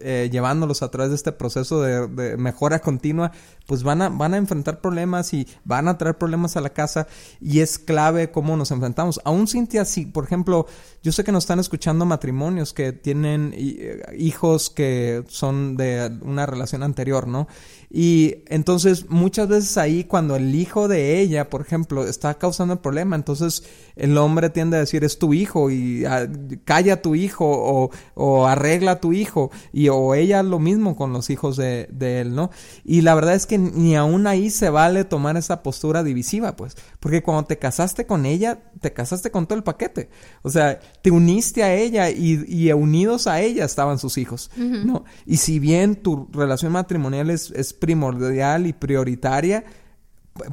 eh, 0.00 0.28
llevándolos 0.30 0.82
a 0.82 0.90
través 0.90 1.10
de 1.10 1.16
este 1.16 1.32
proceso 1.32 1.80
de, 1.80 2.36
mejora 2.36 2.80
continua, 2.80 3.32
pues 3.66 3.82
van 3.82 4.02
a, 4.02 4.10
van 4.10 4.34
a 4.34 4.36
enfrentar 4.36 4.82
problemas 4.82 5.32
y 5.32 5.48
van 5.64 5.88
a 5.88 5.96
traer 5.96 6.18
problemas 6.18 6.58
a 6.58 6.60
la 6.60 6.70
casa 6.70 7.06
y 7.40 7.60
es 7.60 7.78
clave 7.78 8.30
cómo 8.30 8.54
nos 8.56 8.70
enfrentamos. 8.70 9.20
Aún 9.24 9.48
Cintia, 9.48 9.86
si 9.86 10.04
por 10.04 10.24
ejemplo, 10.24 10.66
yo 11.02 11.10
sé 11.10 11.24
que 11.24 11.32
nos 11.32 11.44
están 11.44 11.58
escuchando 11.58 12.04
matrimonios 12.04 12.74
que 12.74 12.92
tienen 12.92 13.54
eh, 13.56 14.02
hijos 14.18 14.68
que 14.68 15.24
son 15.28 15.76
de 15.78 16.18
una 16.20 16.44
relación 16.44 16.82
anterior, 16.82 17.26
¿no? 17.26 17.48
Y 17.94 18.36
entonces 18.46 19.10
muchas 19.10 19.48
veces 19.48 19.76
ahí 19.76 20.04
cuando 20.04 20.34
el 20.36 20.54
hijo 20.54 20.88
de 20.88 21.20
ella, 21.20 21.50
por 21.50 21.60
ejemplo, 21.60 22.06
está 22.06 22.32
causando 22.38 22.72
el 22.72 22.80
problema, 22.80 23.16
entonces 23.16 23.64
el 23.96 24.16
hombre 24.16 24.48
tiende 24.48 24.78
a 24.78 24.80
decir 24.80 25.04
es 25.04 25.18
tu 25.18 25.34
hijo 25.34 25.70
y 25.70 26.06
ah, 26.06 26.26
calla 26.64 26.94
a 26.94 27.02
tu 27.02 27.14
hijo 27.14 27.44
o, 27.46 27.90
o, 28.14 28.46
arregla 28.46 28.92
a 28.92 29.00
tu 29.00 29.12
hijo 29.12 29.50
y 29.74 29.90
o 29.90 30.14
ella 30.14 30.42
lo 30.42 30.58
mismo 30.58 30.96
con 30.96 31.12
los 31.12 31.28
hijos 31.28 31.58
de, 31.58 31.86
de, 31.92 32.22
él, 32.22 32.34
¿no? 32.34 32.50
Y 32.82 33.02
la 33.02 33.14
verdad 33.14 33.34
es 33.34 33.44
que 33.44 33.58
ni 33.58 33.94
aún 33.94 34.26
ahí 34.26 34.48
se 34.48 34.70
vale 34.70 35.04
tomar 35.04 35.36
esa 35.36 35.62
postura 35.62 36.02
divisiva, 36.02 36.56
pues, 36.56 36.76
porque 36.98 37.22
cuando 37.22 37.44
te 37.44 37.58
casaste 37.58 38.06
con 38.06 38.24
ella, 38.24 38.58
te 38.80 38.94
casaste 38.94 39.30
con 39.30 39.46
todo 39.46 39.58
el 39.58 39.64
paquete, 39.64 40.08
o 40.40 40.48
sea, 40.48 40.80
te 41.02 41.10
uniste 41.10 41.62
a 41.62 41.74
ella 41.74 42.08
y, 42.08 42.42
y 42.48 42.72
unidos 42.72 43.26
a 43.26 43.42
ella 43.42 43.66
estaban 43.66 43.98
sus 43.98 44.16
hijos, 44.16 44.50
¿no? 44.56 45.04
Y 45.26 45.36
si 45.36 45.58
bien 45.58 45.96
tu 45.96 46.28
relación 46.32 46.72
matrimonial 46.72 47.28
es, 47.28 47.50
es 47.50 47.74
primordial 47.82 48.68
y 48.68 48.72
prioritaria, 48.72 49.64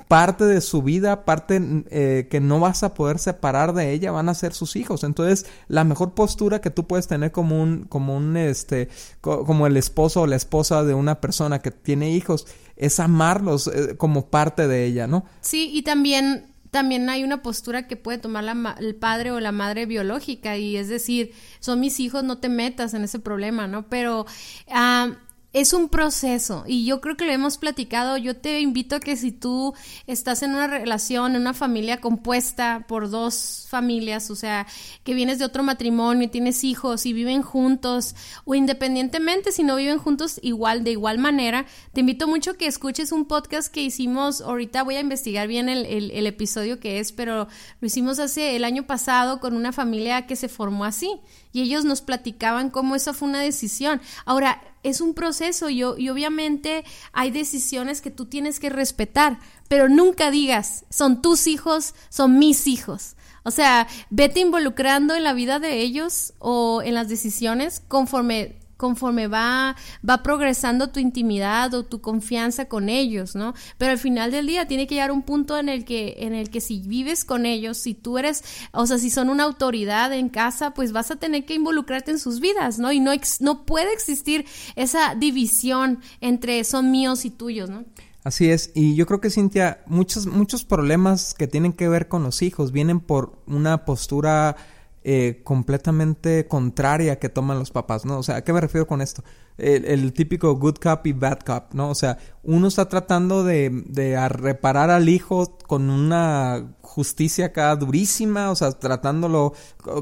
parte 0.07 0.45
de 0.45 0.61
su 0.61 0.81
vida, 0.81 1.25
parte 1.25 1.61
eh, 1.91 2.27
que 2.27 2.39
no 2.39 2.59
vas 2.59 2.81
a 2.81 2.95
poder 2.95 3.19
separar 3.19 3.73
de 3.73 3.93
ella, 3.93 4.11
van 4.11 4.29
a 4.29 4.33
ser 4.33 4.51
sus 4.53 4.75
hijos. 4.75 5.03
Entonces, 5.03 5.45
la 5.67 5.83
mejor 5.83 6.15
postura 6.15 6.59
que 6.59 6.71
tú 6.71 6.87
puedes 6.87 7.07
tener 7.07 7.31
como 7.31 7.61
un, 7.61 7.83
como 7.83 8.17
un, 8.17 8.35
este, 8.35 8.89
como 9.21 9.67
el 9.67 9.77
esposo 9.77 10.21
o 10.21 10.27
la 10.27 10.37
esposa 10.37 10.83
de 10.83 10.95
una 10.95 11.21
persona 11.21 11.59
que 11.59 11.69
tiene 11.69 12.09
hijos, 12.09 12.47
es 12.75 12.99
amarlos 12.99 13.67
eh, 13.67 13.95
como 13.95 14.25
parte 14.31 14.67
de 14.67 14.85
ella, 14.85 15.05
¿no? 15.05 15.23
Sí, 15.41 15.69
y 15.71 15.83
también 15.83 16.47
también 16.71 17.09
hay 17.09 17.23
una 17.23 17.41
postura 17.43 17.87
que 17.87 17.95
puede 17.95 18.17
tomar 18.17 18.45
el 18.79 18.95
padre 18.95 19.31
o 19.31 19.39
la 19.39 19.51
madre 19.51 19.85
biológica 19.85 20.57
y 20.57 20.77
es 20.77 20.87
decir, 20.87 21.31
son 21.59 21.79
mis 21.79 21.99
hijos, 21.99 22.23
no 22.23 22.39
te 22.39 22.49
metas 22.49 22.93
en 22.93 23.03
ese 23.03 23.19
problema, 23.19 23.67
¿no? 23.67 23.87
Pero 23.87 24.25
ah, 24.71 25.13
es 25.51 25.73
un 25.73 25.89
proceso 25.89 26.63
y 26.67 26.85
yo 26.85 27.01
creo 27.01 27.17
que 27.17 27.25
lo 27.25 27.31
hemos 27.31 27.57
platicado. 27.57 28.17
Yo 28.17 28.37
te 28.37 28.59
invito 28.59 28.95
a 28.95 28.99
que 28.99 29.15
si 29.15 29.31
tú 29.31 29.73
estás 30.05 30.43
en 30.43 30.51
una 30.51 30.67
relación, 30.67 31.35
en 31.35 31.41
una 31.41 31.53
familia 31.53 31.99
compuesta 31.99 32.85
por 32.87 33.09
dos 33.09 33.65
familias, 33.67 34.29
o 34.29 34.35
sea, 34.35 34.67
que 35.03 35.13
vienes 35.13 35.39
de 35.39 35.45
otro 35.45 35.63
matrimonio, 35.63 36.25
y 36.25 36.27
tienes 36.27 36.63
hijos 36.63 37.05
y 37.05 37.13
viven 37.13 37.41
juntos, 37.41 38.15
o 38.45 38.53
independientemente 38.53 39.51
si 39.51 39.63
no 39.63 39.75
viven 39.75 39.97
juntos 39.97 40.39
igual, 40.43 40.83
de 40.83 40.91
igual 40.91 41.17
manera, 41.17 41.65
te 41.93 42.01
invito 42.01 42.27
mucho 42.27 42.51
a 42.51 42.57
que 42.57 42.67
escuches 42.67 43.11
un 43.11 43.25
podcast 43.25 43.73
que 43.73 43.81
hicimos, 43.81 44.41
ahorita 44.41 44.83
voy 44.83 44.95
a 44.95 44.99
investigar 44.99 45.47
bien 45.47 45.69
el, 45.69 45.85
el 45.85 46.27
episodio 46.27 46.79
que 46.79 46.99
es, 46.99 47.11
pero 47.11 47.47
lo 47.79 47.87
hicimos 47.87 48.19
hace 48.19 48.55
el 48.55 48.63
año 48.63 48.83
pasado 48.83 49.39
con 49.39 49.55
una 49.55 49.71
familia 49.71 50.27
que 50.27 50.35
se 50.35 50.49
formó 50.49 50.85
así 50.85 51.19
y 51.51 51.61
ellos 51.61 51.85
nos 51.85 52.01
platicaban 52.01 52.69
cómo 52.69 52.95
eso 52.95 53.13
fue 53.13 53.27
una 53.27 53.41
decisión. 53.41 54.01
Ahora, 54.25 54.61
es 54.83 55.01
un 55.01 55.13
proceso 55.13 55.69
y, 55.69 55.79
y 55.79 56.09
obviamente 56.09 56.83
hay 57.13 57.31
decisiones 57.31 58.01
que 58.01 58.11
tú 58.11 58.25
tienes 58.25 58.59
que 58.59 58.69
respetar, 58.69 59.39
pero 59.67 59.89
nunca 59.89 60.31
digas, 60.31 60.85
son 60.89 61.21
tus 61.21 61.47
hijos, 61.47 61.95
son 62.09 62.39
mis 62.39 62.67
hijos. 62.67 63.15
O 63.43 63.51
sea, 63.51 63.87
vete 64.09 64.41
involucrando 64.41 65.15
en 65.15 65.23
la 65.23 65.33
vida 65.33 65.59
de 65.59 65.79
ellos 65.79 66.33
o 66.39 66.81
en 66.83 66.93
las 66.93 67.09
decisiones 67.09 67.81
conforme 67.87 68.58
conforme 68.79 69.27
va, 69.27 69.75
va 70.09 70.23
progresando 70.23 70.89
tu 70.89 71.01
intimidad 71.01 71.73
o 71.73 71.83
tu 71.83 71.99
confianza 71.99 72.69
con 72.69 72.87
ellos, 72.87 73.35
¿no? 73.35 73.53
Pero 73.77 73.91
al 73.91 73.97
final 73.97 74.31
del 74.31 74.47
día 74.47 74.69
tiene 74.69 74.87
que 74.87 74.95
llegar 74.95 75.11
un 75.11 75.21
punto 75.21 75.57
en 75.57 75.67
el 75.67 75.83
que, 75.83 76.15
en 76.19 76.33
el 76.33 76.49
que 76.49 76.61
si 76.61 76.79
vives 76.79 77.25
con 77.25 77.45
ellos, 77.45 77.77
si 77.77 77.93
tú 77.93 78.17
eres, 78.17 78.41
o 78.71 78.87
sea, 78.87 78.97
si 78.97 79.09
son 79.09 79.29
una 79.29 79.43
autoridad 79.43 80.13
en 80.13 80.29
casa, 80.29 80.71
pues 80.73 80.93
vas 80.93 81.11
a 81.11 81.17
tener 81.17 81.45
que 81.45 81.55
involucrarte 81.55 82.11
en 82.11 82.19
sus 82.19 82.39
vidas, 82.39 82.79
¿no? 82.79 82.93
Y 82.93 83.01
no, 83.01 83.11
no 83.41 83.65
puede 83.65 83.91
existir 83.91 84.45
esa 84.77 85.13
división 85.13 85.99
entre 86.21 86.63
son 86.63 86.89
míos 86.89 87.25
y 87.25 87.31
tuyos, 87.31 87.69
¿no? 87.69 87.83
Así 88.23 88.49
es, 88.49 88.71
y 88.75 88.95
yo 88.95 89.05
creo 89.05 89.19
que 89.19 89.29
Cintia, 89.29 89.83
muchos, 89.87 90.25
muchos 90.25 90.63
problemas 90.63 91.33
que 91.33 91.47
tienen 91.47 91.73
que 91.73 91.89
ver 91.89 92.07
con 92.07 92.23
los 92.23 92.41
hijos 92.41 92.71
vienen 92.71 93.01
por 93.01 93.41
una 93.45 93.83
postura 93.83 94.55
eh, 95.03 95.41
completamente 95.43 96.47
contraria 96.47 97.19
que 97.19 97.29
toman 97.29 97.59
los 97.59 97.71
papás, 97.71 98.05
¿no? 98.05 98.19
O 98.19 98.23
sea, 98.23 98.37
¿a 98.37 98.43
qué 98.43 98.53
me 98.53 98.61
refiero 98.61 98.87
con 98.87 99.01
esto? 99.01 99.23
El, 99.59 100.13
típico 100.13 100.55
good 100.55 100.75
cop 100.75 101.05
y 101.05 101.13
bad 101.13 101.39
cop, 101.39 101.73
¿no? 101.73 101.89
O 101.89 101.95
sea, 101.95 102.17
uno 102.43 102.67
está 102.67 102.87
tratando 102.87 103.43
de, 103.43 103.69
de 103.87 104.27
reparar 104.29 104.89
al 104.89 105.09
hijo 105.09 105.57
con 105.67 105.89
una 105.89 106.75
justicia 106.89 107.45
acá 107.45 107.75
durísima, 107.75 108.49
o 108.49 108.55
sea, 108.55 108.71
tratándolo, 108.71 109.53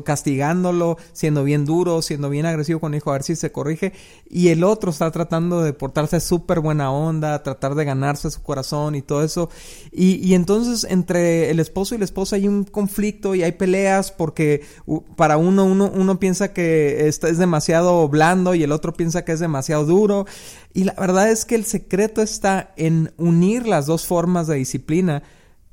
castigándolo, 0.05 0.97
siendo 1.11 1.43
bien 1.43 1.65
duro, 1.65 2.01
siendo 2.01 2.29
bien 2.29 2.45
agresivo 2.45 2.79
con 2.79 2.93
el 2.93 2.99
hijo, 2.99 3.09
a 3.09 3.13
ver 3.13 3.23
si 3.23 3.35
se 3.35 3.51
corrige, 3.51 3.91
y 4.29 4.47
el 4.47 4.63
otro 4.63 4.91
está 4.91 5.11
tratando 5.11 5.61
de 5.61 5.73
portarse 5.73 6.21
súper 6.21 6.61
buena 6.61 6.89
onda, 6.91 7.43
tratar 7.43 7.75
de 7.75 7.83
ganarse 7.83 8.31
su 8.31 8.41
corazón 8.41 8.95
y 8.95 9.01
todo 9.01 9.21
eso, 9.23 9.49
y, 9.91 10.15
y, 10.25 10.33
entonces 10.33 10.89
entre 10.89 11.51
el 11.51 11.59
esposo 11.59 11.93
y 11.93 11.97
la 11.97 12.05
esposa 12.05 12.37
hay 12.37 12.47
un 12.47 12.63
conflicto 12.63 13.35
y 13.35 13.43
hay 13.43 13.51
peleas 13.51 14.11
porque 14.11 14.65
para 15.17 15.35
uno, 15.37 15.65
uno, 15.65 15.91
uno 15.93 16.19
piensa 16.19 16.53
que 16.53 17.07
es 17.07 17.37
demasiado 17.37 18.07
blando 18.07 18.55
y 18.55 18.63
el 18.63 18.71
otro 18.71 18.93
piensa 18.93 19.25
que 19.25 19.33
es 19.33 19.39
demasiado 19.39 19.46
duro, 19.85 20.25
y 20.73 20.83
la 20.83 20.93
verdad 20.93 21.29
es 21.29 21.45
que 21.45 21.55
el 21.55 21.65
secreto 21.65 22.21
está 22.21 22.73
en 22.77 23.13
unir 23.17 23.67
las 23.67 23.85
dos 23.85 24.05
formas 24.05 24.47
de 24.47 24.55
disciplina, 24.55 25.23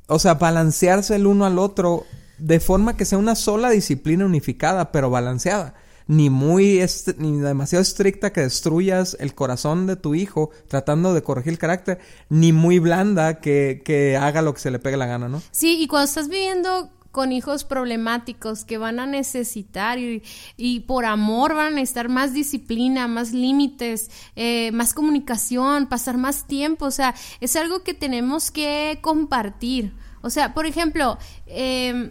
o 0.06 0.18
sea, 0.18 0.34
balancearse 0.34 1.16
el 1.16 1.26
uno 1.26 1.46
al 1.46 1.58
otro 1.58 2.04
de 2.38 2.60
forma 2.60 2.96
que 2.96 3.04
sea 3.04 3.18
una 3.18 3.34
sola 3.34 3.70
disciplina 3.70 4.24
unificada, 4.24 4.92
pero 4.92 5.10
balanceada. 5.10 5.74
Ni 6.06 6.28
muy 6.28 6.84
ni 7.16 7.38
demasiado 7.38 7.80
estricta 7.80 8.30
que 8.30 8.42
destruyas 8.42 9.16
el 9.20 9.34
corazón 9.34 9.86
de 9.86 9.96
tu 9.96 10.14
hijo 10.14 10.50
tratando 10.68 11.14
de 11.14 11.22
corregir 11.22 11.54
el 11.54 11.58
carácter, 11.58 11.98
ni 12.28 12.52
muy 12.52 12.78
blanda 12.78 13.40
que, 13.40 13.80
que 13.82 14.18
haga 14.18 14.42
lo 14.42 14.52
que 14.52 14.60
se 14.60 14.70
le 14.70 14.78
pegue 14.78 14.98
la 14.98 15.06
gana, 15.06 15.28
¿no? 15.30 15.40
Sí, 15.50 15.78
y 15.80 15.86
cuando 15.86 16.04
estás 16.04 16.28
viviendo 16.28 16.90
con 17.14 17.30
hijos 17.30 17.62
problemáticos 17.62 18.64
que 18.64 18.76
van 18.76 18.98
a 18.98 19.06
necesitar 19.06 20.00
y, 20.00 20.24
y, 20.56 20.80
por 20.80 21.04
amor 21.04 21.54
van 21.54 21.68
a 21.68 21.70
necesitar 21.70 22.08
más 22.08 22.34
disciplina, 22.34 23.06
más 23.06 23.30
límites, 23.30 24.10
eh, 24.34 24.72
más 24.72 24.94
comunicación, 24.94 25.86
pasar 25.86 26.16
más 26.16 26.48
tiempo. 26.48 26.86
O 26.86 26.90
sea, 26.90 27.14
es 27.40 27.54
algo 27.54 27.84
que 27.84 27.94
tenemos 27.94 28.50
que 28.50 28.98
compartir. 29.00 29.94
O 30.22 30.28
sea, 30.30 30.54
por 30.54 30.66
ejemplo, 30.66 31.16
eh, 31.46 32.10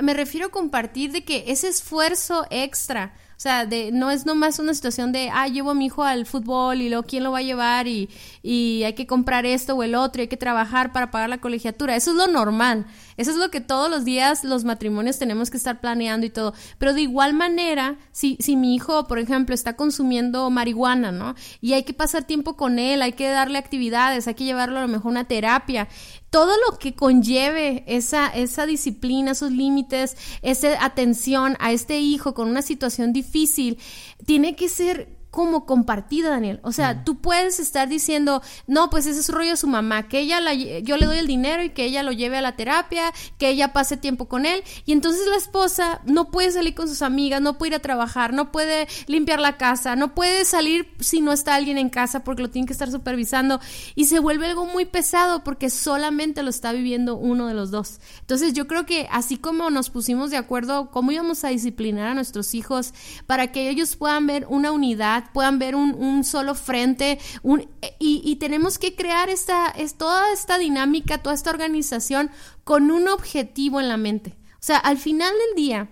me 0.00 0.14
refiero 0.14 0.46
a 0.46 0.50
compartir 0.50 1.12
de 1.12 1.22
que 1.22 1.44
ese 1.48 1.68
esfuerzo 1.68 2.46
extra 2.48 3.12
o 3.36 3.40
sea, 3.40 3.66
de, 3.66 3.92
no 3.92 4.10
es 4.10 4.24
nomás 4.24 4.58
una 4.58 4.72
situación 4.72 5.12
de, 5.12 5.28
ah, 5.30 5.46
llevo 5.46 5.72
a 5.72 5.74
mi 5.74 5.86
hijo 5.86 6.02
al 6.02 6.24
fútbol 6.24 6.80
y 6.80 6.88
luego 6.88 7.04
quién 7.06 7.22
lo 7.22 7.32
va 7.32 7.38
a 7.38 7.42
llevar 7.42 7.86
y, 7.86 8.08
y 8.42 8.82
hay 8.84 8.94
que 8.94 9.06
comprar 9.06 9.44
esto 9.44 9.74
o 9.74 9.82
el 9.82 9.94
otro 9.94 10.22
y 10.22 10.24
hay 10.24 10.28
que 10.28 10.38
trabajar 10.38 10.90
para 10.90 11.10
pagar 11.10 11.28
la 11.28 11.36
colegiatura. 11.36 11.96
Eso 11.96 12.12
es 12.12 12.16
lo 12.16 12.28
normal. 12.28 12.86
Eso 13.16 13.30
es 13.30 13.36
lo 13.36 13.50
que 13.50 13.60
todos 13.60 13.90
los 13.90 14.04
días 14.04 14.44
los 14.44 14.64
matrimonios 14.64 15.18
tenemos 15.18 15.50
que 15.50 15.56
estar 15.56 15.80
planeando 15.80 16.26
y 16.26 16.30
todo. 16.30 16.54
Pero 16.78 16.94
de 16.94 17.02
igual 17.02 17.34
manera, 17.34 17.96
si, 18.12 18.36
si 18.40 18.56
mi 18.56 18.74
hijo, 18.74 19.06
por 19.06 19.18
ejemplo, 19.18 19.54
está 19.54 19.76
consumiendo 19.76 20.48
marihuana, 20.50 21.12
¿no? 21.12 21.34
Y 21.60 21.72
hay 21.72 21.84
que 21.84 21.94
pasar 21.94 22.24
tiempo 22.24 22.56
con 22.56 22.78
él, 22.78 23.02
hay 23.02 23.12
que 23.12 23.28
darle 23.28 23.58
actividades, 23.58 24.26
hay 24.28 24.34
que 24.34 24.44
llevarlo 24.44 24.78
a 24.78 24.82
lo 24.82 24.88
mejor 24.88 25.06
a 25.06 25.10
una 25.10 25.24
terapia 25.24 25.88
todo 26.36 26.52
lo 26.68 26.78
que 26.78 26.94
conlleve 26.94 27.82
esa, 27.86 28.28
esa 28.28 28.66
disciplina, 28.66 29.30
esos 29.30 29.52
límites, 29.52 30.18
esa 30.42 30.84
atención 30.84 31.56
a 31.60 31.72
este 31.72 32.00
hijo 32.00 32.34
con 32.34 32.48
una 32.48 32.60
situación 32.60 33.14
difícil, 33.14 33.78
tiene 34.26 34.54
que 34.54 34.68
ser 34.68 35.15
como 35.36 35.66
compartida, 35.66 36.30
Daniel. 36.30 36.60
O 36.62 36.72
sea, 36.72 37.04
tú 37.04 37.18
puedes 37.18 37.60
estar 37.60 37.90
diciendo, 37.90 38.40
no, 38.66 38.88
pues 38.88 39.04
ese 39.04 39.20
es 39.20 39.28
rollo 39.28 39.50
de 39.50 39.58
su 39.58 39.66
mamá, 39.66 40.08
que 40.08 40.20
ella 40.20 40.40
la, 40.40 40.54
yo 40.54 40.96
le 40.96 41.04
doy 41.04 41.18
el 41.18 41.26
dinero 41.26 41.62
y 41.62 41.68
que 41.68 41.84
ella 41.84 42.02
lo 42.02 42.10
lleve 42.10 42.38
a 42.38 42.40
la 42.40 42.56
terapia, 42.56 43.12
que 43.36 43.50
ella 43.50 43.74
pase 43.74 43.98
tiempo 43.98 44.28
con 44.28 44.46
él. 44.46 44.64
Y 44.86 44.92
entonces 44.92 45.26
la 45.28 45.36
esposa 45.36 46.00
no 46.06 46.30
puede 46.30 46.52
salir 46.52 46.74
con 46.74 46.88
sus 46.88 47.02
amigas, 47.02 47.42
no 47.42 47.58
puede 47.58 47.72
ir 47.72 47.74
a 47.74 47.80
trabajar, 47.80 48.32
no 48.32 48.50
puede 48.50 48.88
limpiar 49.08 49.38
la 49.38 49.58
casa, 49.58 49.94
no 49.94 50.14
puede 50.14 50.46
salir 50.46 50.88
si 51.00 51.20
no 51.20 51.32
está 51.32 51.54
alguien 51.54 51.76
en 51.76 51.90
casa 51.90 52.24
porque 52.24 52.40
lo 52.40 52.48
tiene 52.48 52.64
que 52.64 52.72
estar 52.72 52.90
supervisando. 52.90 53.60
Y 53.94 54.06
se 54.06 54.20
vuelve 54.20 54.46
algo 54.46 54.64
muy 54.64 54.86
pesado 54.86 55.44
porque 55.44 55.68
solamente 55.68 56.42
lo 56.42 56.48
está 56.48 56.72
viviendo 56.72 57.14
uno 57.14 57.46
de 57.46 57.52
los 57.52 57.70
dos. 57.70 58.00
Entonces 58.20 58.54
yo 58.54 58.66
creo 58.66 58.86
que 58.86 59.06
así 59.10 59.36
como 59.36 59.68
nos 59.68 59.90
pusimos 59.90 60.30
de 60.30 60.38
acuerdo 60.38 60.90
cómo 60.90 61.12
íbamos 61.12 61.44
a 61.44 61.48
disciplinar 61.48 62.06
a 62.06 62.14
nuestros 62.14 62.54
hijos 62.54 62.94
para 63.26 63.52
que 63.52 63.68
ellos 63.68 63.96
puedan 63.96 64.26
ver 64.26 64.46
una 64.48 64.72
unidad, 64.72 65.25
puedan 65.32 65.58
ver 65.58 65.74
un, 65.74 66.24
solo 66.24 66.54
frente 66.54 67.18
un, 67.42 67.68
y, 67.98 68.36
tenemos 68.36 68.78
que 68.78 68.94
crear 68.94 69.28
esta, 69.28 69.68
es, 69.68 69.96
toda 69.96 70.32
esta 70.32 70.58
dinámica, 70.58 71.18
toda 71.18 71.34
esta 71.34 71.50
organización 71.50 72.30
con 72.64 72.90
un 72.90 73.08
objetivo 73.08 73.80
en 73.80 73.88
la 73.88 73.96
mente. 73.96 74.36
O 74.54 74.66
sea, 74.66 74.78
al 74.78 74.98
final 74.98 75.32
del 75.32 75.56
día, 75.56 75.90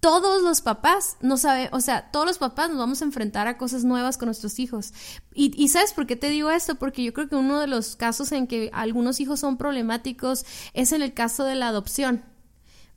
todos 0.00 0.42
los 0.42 0.62
papás 0.62 1.18
no 1.20 1.36
saben, 1.36 1.68
o 1.72 1.80
sea, 1.80 2.10
todos 2.10 2.26
los 2.26 2.38
papás 2.38 2.70
nos 2.70 2.78
vamos 2.78 3.02
a 3.02 3.04
enfrentar 3.04 3.46
a 3.46 3.58
cosas 3.58 3.84
nuevas 3.84 4.16
con 4.16 4.26
nuestros 4.26 4.58
hijos. 4.58 4.92
Y, 5.34 5.52
y, 5.62 5.68
¿sabes 5.68 5.92
por 5.92 6.06
qué 6.06 6.16
te 6.16 6.28
digo 6.30 6.50
esto? 6.50 6.76
Porque 6.76 7.04
yo 7.04 7.12
creo 7.12 7.28
que 7.28 7.36
uno 7.36 7.60
de 7.60 7.66
los 7.66 7.96
casos 7.96 8.32
en 8.32 8.46
que 8.46 8.70
algunos 8.72 9.20
hijos 9.20 9.40
son 9.40 9.58
problemáticos 9.58 10.46
es 10.72 10.92
en 10.92 11.02
el 11.02 11.12
caso 11.12 11.44
de 11.44 11.54
la 11.54 11.68
adopción. 11.68 12.24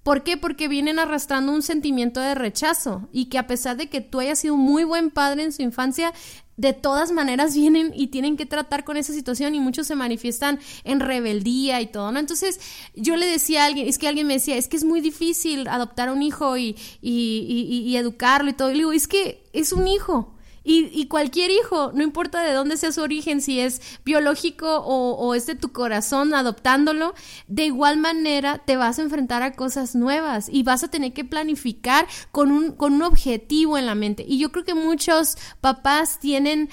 ¿Por 0.04 0.24
qué? 0.24 0.36
Porque 0.36 0.68
vienen 0.68 1.00
arrastrando 1.00 1.54
un 1.54 1.62
sentimiento 1.62 2.20
de 2.20 2.36
rechazo 2.36 3.08
y 3.14 3.26
que 3.26 3.38
a 3.38 3.48
pesar 3.48 3.78
de 3.78 3.88
que 3.88 4.02
tú 4.02 4.20
hayas 4.20 4.40
sido 4.40 4.58
muy 4.58 4.84
buen 4.84 5.12
padre 5.12 5.44
en 5.44 5.54
su 5.54 5.62
infancia, 5.62 6.14
de 6.58 6.74
todas 6.74 7.12
maneras 7.12 7.56
vienen 7.56 7.94
y 7.96 8.08
tienen 8.08 8.38
que 8.38 8.46
tratar 8.46 8.84
con 8.84 8.98
esa 8.98 9.14
situación 9.14 9.56
y 9.56 9.60
muchos 9.60 9.88
se 9.88 9.96
manifiestan 9.96 10.60
en 10.84 11.00
rebeldía 11.00 11.82
y 11.82 11.88
todo, 11.88 12.12
¿no? 12.12 12.20
Entonces 12.20 12.60
yo 12.96 13.16
le 13.16 13.26
decía 13.28 13.64
a 13.64 13.66
alguien, 13.68 13.88
es 13.88 13.98
que 13.98 14.08
alguien 14.10 14.28
me 14.28 14.34
decía, 14.34 14.58
es 14.58 14.68
que 14.68 14.78
es 14.78 14.84
muy 14.84 15.00
difícil 15.00 15.68
adoptar 15.70 16.10
a 16.10 16.14
un 16.14 16.22
hijo 16.22 16.58
y, 16.58 16.76
y, 17.02 17.84
y 17.88 17.98
educarlo 17.98 18.50
y 18.50 18.54
todo. 18.54 18.70
Y 18.70 18.74
le 18.74 18.80
digo, 18.80 18.92
es 18.92 19.08
que 19.08 19.44
es 19.54 19.72
un 19.72 19.88
hijo. 19.88 20.33
Y, 20.64 20.90
y, 20.94 21.08
cualquier 21.08 21.52
hijo, 21.52 21.92
no 21.94 22.04
importa 22.04 22.42
de 22.42 22.54
dónde 22.54 22.78
sea 22.78 22.94
su 22.94 23.02
origen, 23.02 23.42
si 23.42 23.60
es 23.60 23.82
biológico 24.06 24.78
o, 24.78 25.36
es 25.36 25.46
de 25.46 25.56
tu 25.56 25.74
corazón 25.74 26.34
adoptándolo, 26.34 27.14
de 27.48 27.66
igual 27.66 27.98
manera 27.98 28.60
te 28.60 28.78
vas 28.78 28.98
a 28.98 29.02
enfrentar 29.02 29.44
a 29.44 29.54
cosas 29.54 29.94
nuevas 29.94 30.48
y 30.50 30.64
vas 30.64 30.84
a 30.84 30.88
tener 30.88 31.14
que 31.14 31.26
planificar 31.26 32.08
con 32.32 32.52
un, 32.52 32.72
con 32.72 32.94
un 32.94 33.02
objetivo 33.02 33.78
en 33.78 33.86
la 33.86 33.96
mente. 33.96 34.24
Y 34.28 34.38
yo 34.40 34.52
creo 34.52 34.64
que 34.64 34.74
muchos 34.74 35.38
papás 35.60 36.20
tienen, 36.20 36.70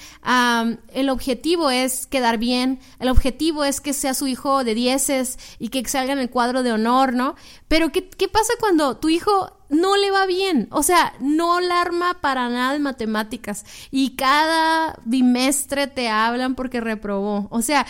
el 0.93 1.09
objetivo 1.09 1.69
es 1.69 2.07
quedar 2.07 2.37
bien, 2.37 2.79
el 2.99 3.09
objetivo 3.09 3.65
es 3.65 3.81
que 3.81 3.93
sea 3.93 4.13
su 4.13 4.27
hijo 4.27 4.63
de 4.63 4.73
dieces 4.73 5.37
y 5.59 5.67
que 5.67 5.85
salga 5.87 6.13
en 6.13 6.19
el 6.19 6.29
cuadro 6.29 6.63
de 6.63 6.71
honor, 6.71 7.13
¿no? 7.13 7.35
Pero 7.67 7.91
¿qué, 7.91 8.07
qué 8.07 8.27
pasa 8.27 8.53
cuando 8.59 8.97
tu 8.97 9.09
hijo 9.09 9.60
no 9.71 9.95
le 9.95 10.11
va 10.11 10.25
bien, 10.25 10.67
o 10.69 10.83
sea, 10.83 11.13
no 11.19 11.59
la 11.61 11.81
arma 11.81 12.19
para 12.21 12.49
nada 12.49 12.75
en 12.75 12.83
matemáticas. 12.83 13.65
Y 13.89 14.15
cada 14.15 14.99
bimestre 15.05 15.87
te 15.87 16.09
hablan 16.09 16.55
porque 16.55 16.81
reprobó, 16.81 17.47
o 17.49 17.61
sea, 17.61 17.87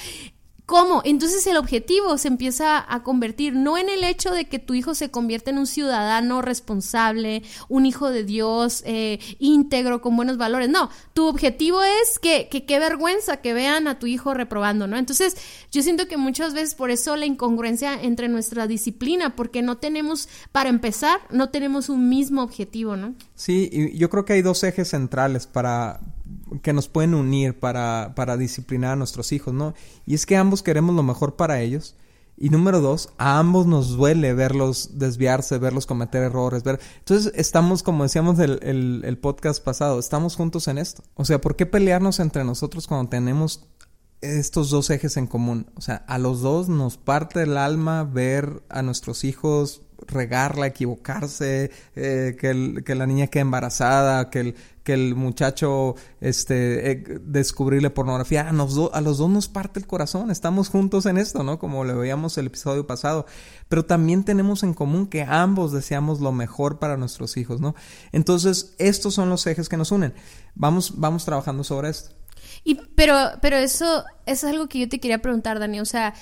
¿Cómo? 0.72 1.02
Entonces 1.04 1.46
el 1.48 1.58
objetivo 1.58 2.18
se 2.18 2.30
empieza 2.30 2.82
a 2.88 3.04
convertir 3.04 3.54
no 3.54 3.78
en 3.78 3.90
el 3.90 4.06
hecho 4.06 4.32
de 4.32 4.46
que 4.46 4.58
tu 4.58 4.74
hijo 4.74 4.96
se 4.96 5.12
convierta 5.12 5.50
en 5.50 5.58
un 5.58 5.68
ciudadano 5.68 6.42
responsable, 6.42 7.44
un 7.68 7.86
hijo 7.86 8.10
de 8.10 8.24
Dios, 8.24 8.82
eh, 8.86 9.20
íntegro, 9.38 10.00
con 10.00 10.16
buenos 10.16 10.38
valores. 10.38 10.70
No, 10.70 10.90
tu 11.12 11.28
objetivo 11.28 11.84
es 11.84 12.20
que, 12.20 12.48
que 12.50 12.66
qué 12.66 12.80
vergüenza 12.80 13.42
que 13.42 13.54
vean 13.54 13.90
a 13.90 14.00
tu 14.00 14.08
hijo 14.08 14.34
reprobando, 14.34 14.88
¿no? 14.88 14.96
Entonces 14.96 15.36
yo 15.74 15.82
siento 15.82 16.08
que 16.08 16.16
muchas 16.16 16.54
veces 16.54 16.74
por 16.74 16.90
eso 16.90 17.18
la 17.18 17.26
incongruencia 17.26 18.02
entre 18.02 18.30
nuestra 18.30 18.66
disciplina, 18.66 19.36
porque 19.36 19.62
no 19.62 19.76
tenemos, 19.76 20.30
para 20.54 20.70
empezar, 20.70 21.20
no 21.32 21.50
tenemos 21.50 21.90
un 21.90 22.08
mismo 22.08 22.44
objetivo, 22.44 22.96
¿no? 22.96 23.14
Sí, 23.36 23.70
y 23.74 23.98
yo 23.98 24.10
creo 24.10 24.24
que 24.24 24.32
hay 24.32 24.42
dos 24.42 24.64
ejes 24.64 24.88
centrales 24.88 25.48
para, 25.48 26.00
que 26.62 26.74
nos 26.74 26.88
pueden 26.88 27.14
unir 27.14 27.60
para, 27.60 28.14
para 28.16 28.38
disciplinar 28.38 28.94
a 28.94 28.96
nuestros 28.96 29.32
hijos, 29.32 29.54
¿no? 29.54 29.74
Y 30.06 30.16
es 30.16 30.26
que 30.26 30.36
ambos 30.36 30.64
queremos 30.64 30.96
lo 30.96 31.04
mejor 31.04 31.36
para 31.36 31.62
ellos. 31.62 31.96
Y 32.38 32.50
número 32.50 32.82
dos, 32.82 33.10
a 33.20 33.38
ambos 33.38 33.68
nos 33.68 33.90
duele 33.98 34.34
verlos 34.34 34.98
desviarse, 34.98 35.60
verlos 35.60 35.86
cometer 35.86 36.24
errores, 36.24 36.64
ver... 36.64 36.80
Entonces 36.98 37.32
estamos, 37.36 37.84
como 37.84 38.02
decíamos 38.04 38.40
el, 38.40 38.60
el, 38.64 39.04
el 39.06 39.18
podcast 39.20 39.64
pasado, 39.64 40.00
estamos 40.00 40.36
juntos 40.36 40.68
en 40.68 40.80
esto. 40.80 41.04
O 41.14 41.24
sea, 41.24 41.40
¿por 41.40 41.56
qué 41.56 41.68
pelearnos 41.68 42.20
entre 42.20 42.44
nosotros 42.44 42.88
cuando 42.88 43.10
tenemos 43.10 43.68
estos 44.22 44.70
dos 44.70 44.90
ejes 44.90 45.18
en 45.18 45.28
común? 45.28 45.68
O 45.76 45.82
sea, 45.82 45.98
a 46.08 46.18
los 46.18 46.42
dos 46.42 46.70
nos 46.70 46.98
parte 46.98 47.44
el 47.44 47.58
alma 47.58 48.04
ver 48.04 48.64
a 48.70 48.82
nuestros 48.82 49.24
hijos 49.24 49.82
regarla, 50.08 50.68
equivocarse, 50.68 51.72
eh, 51.96 52.36
que, 52.40 52.84
que, 52.84 52.96
la 52.96 53.06
niña 53.06 53.28
quede 53.28 53.42
embarazada, 53.42 54.30
que 54.30 54.40
el, 54.40 54.56
que 54.84 54.98
muchacho 55.14 55.96
este, 56.20 56.92
eh, 56.92 57.20
descubrirle 57.22 57.90
pornografía. 57.90 58.42
A, 58.42 58.50
a 58.50 59.02
los 59.02 59.18
dos 59.18 59.30
nos 59.30 59.48
parte 59.48 59.80
el 59.80 59.88
corazón, 59.88 60.32
estamos 60.32 60.70
juntos 60.70 61.06
en 61.06 61.18
esto, 61.18 61.44
¿no? 61.44 61.60
Como 61.60 61.86
le 61.86 61.94
veíamos 61.94 62.38
el 62.38 62.48
episodio 62.48 62.88
pasado. 62.88 63.26
Pero 63.70 63.86
también 63.86 64.24
tenemos 64.24 64.64
en 64.64 64.74
común 64.74 65.08
que 65.08 65.24
ambos 65.24 65.72
deseamos 65.72 66.20
lo 66.20 66.32
mejor 66.32 66.80
para 66.80 66.98
nuestros 66.98 67.38
hijos, 67.38 67.62
¿no? 67.62 67.76
Entonces, 68.12 68.76
estos 68.80 69.14
son 69.14 69.30
los 69.30 69.46
ejes 69.48 69.70
que 69.70 69.78
nos 69.78 69.92
unen. 69.92 70.14
Vamos, 70.56 71.00
vamos 71.00 71.26
trabajando 71.26 71.64
sobre 71.64 71.90
esto. 71.90 72.21
Y, 72.64 72.76
pero, 72.96 73.16
pero 73.42 73.58
eso, 73.58 74.04
eso 74.26 74.48
es 74.48 74.54
algo 74.54 74.68
que 74.68 74.80
yo 74.80 74.90
te 74.90 75.00
quería 75.00 75.22
preguntar, 75.22 75.60
Dani. 75.60 75.80
O 75.80 75.86
sea, 75.86 76.14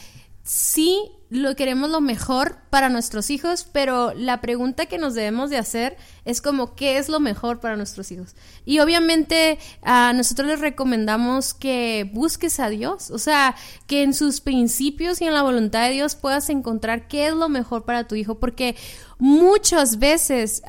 sí 0.44 1.12
lo 1.30 1.56
queremos 1.56 1.92
lo 1.92 2.02
mejor 2.02 2.58
para 2.72 2.90
nuestros 2.90 3.30
hijos, 3.30 3.68
pero 3.72 4.14
la 4.16 4.42
pregunta 4.42 4.88
que 4.88 4.98
nos 4.98 5.14
debemos 5.14 5.52
de 5.52 5.58
hacer 5.58 5.96
es 6.26 6.42
como 6.42 6.74
qué 6.74 6.98
es 6.98 7.08
lo 7.08 7.20
mejor 7.20 7.60
para 7.60 7.78
nuestros 7.78 8.12
hijos. 8.12 8.36
Y 8.66 8.80
obviamente 8.80 9.60
a 9.84 10.12
nosotros 10.14 10.48
les 10.48 10.60
recomendamos 10.60 11.54
que 11.54 12.10
busques 12.14 12.60
a 12.60 12.70
Dios, 12.70 13.12
o 13.12 13.20
sea, 13.20 13.56
que 13.86 14.02
en 14.02 14.16
sus 14.16 14.42
principios 14.42 15.22
y 15.22 15.26
en 15.26 15.36
la 15.36 15.44
voluntad 15.44 15.84
de 15.84 15.94
Dios 15.94 16.16
puedas 16.16 16.50
encontrar 16.50 17.08
qué 17.08 17.28
es 17.28 17.36
lo 17.36 17.48
mejor 17.48 17.86
para 17.86 18.08
tu 18.08 18.16
hijo, 18.16 18.40
porque 18.40 18.76
muchas 19.20 20.00
veces, 20.00 20.64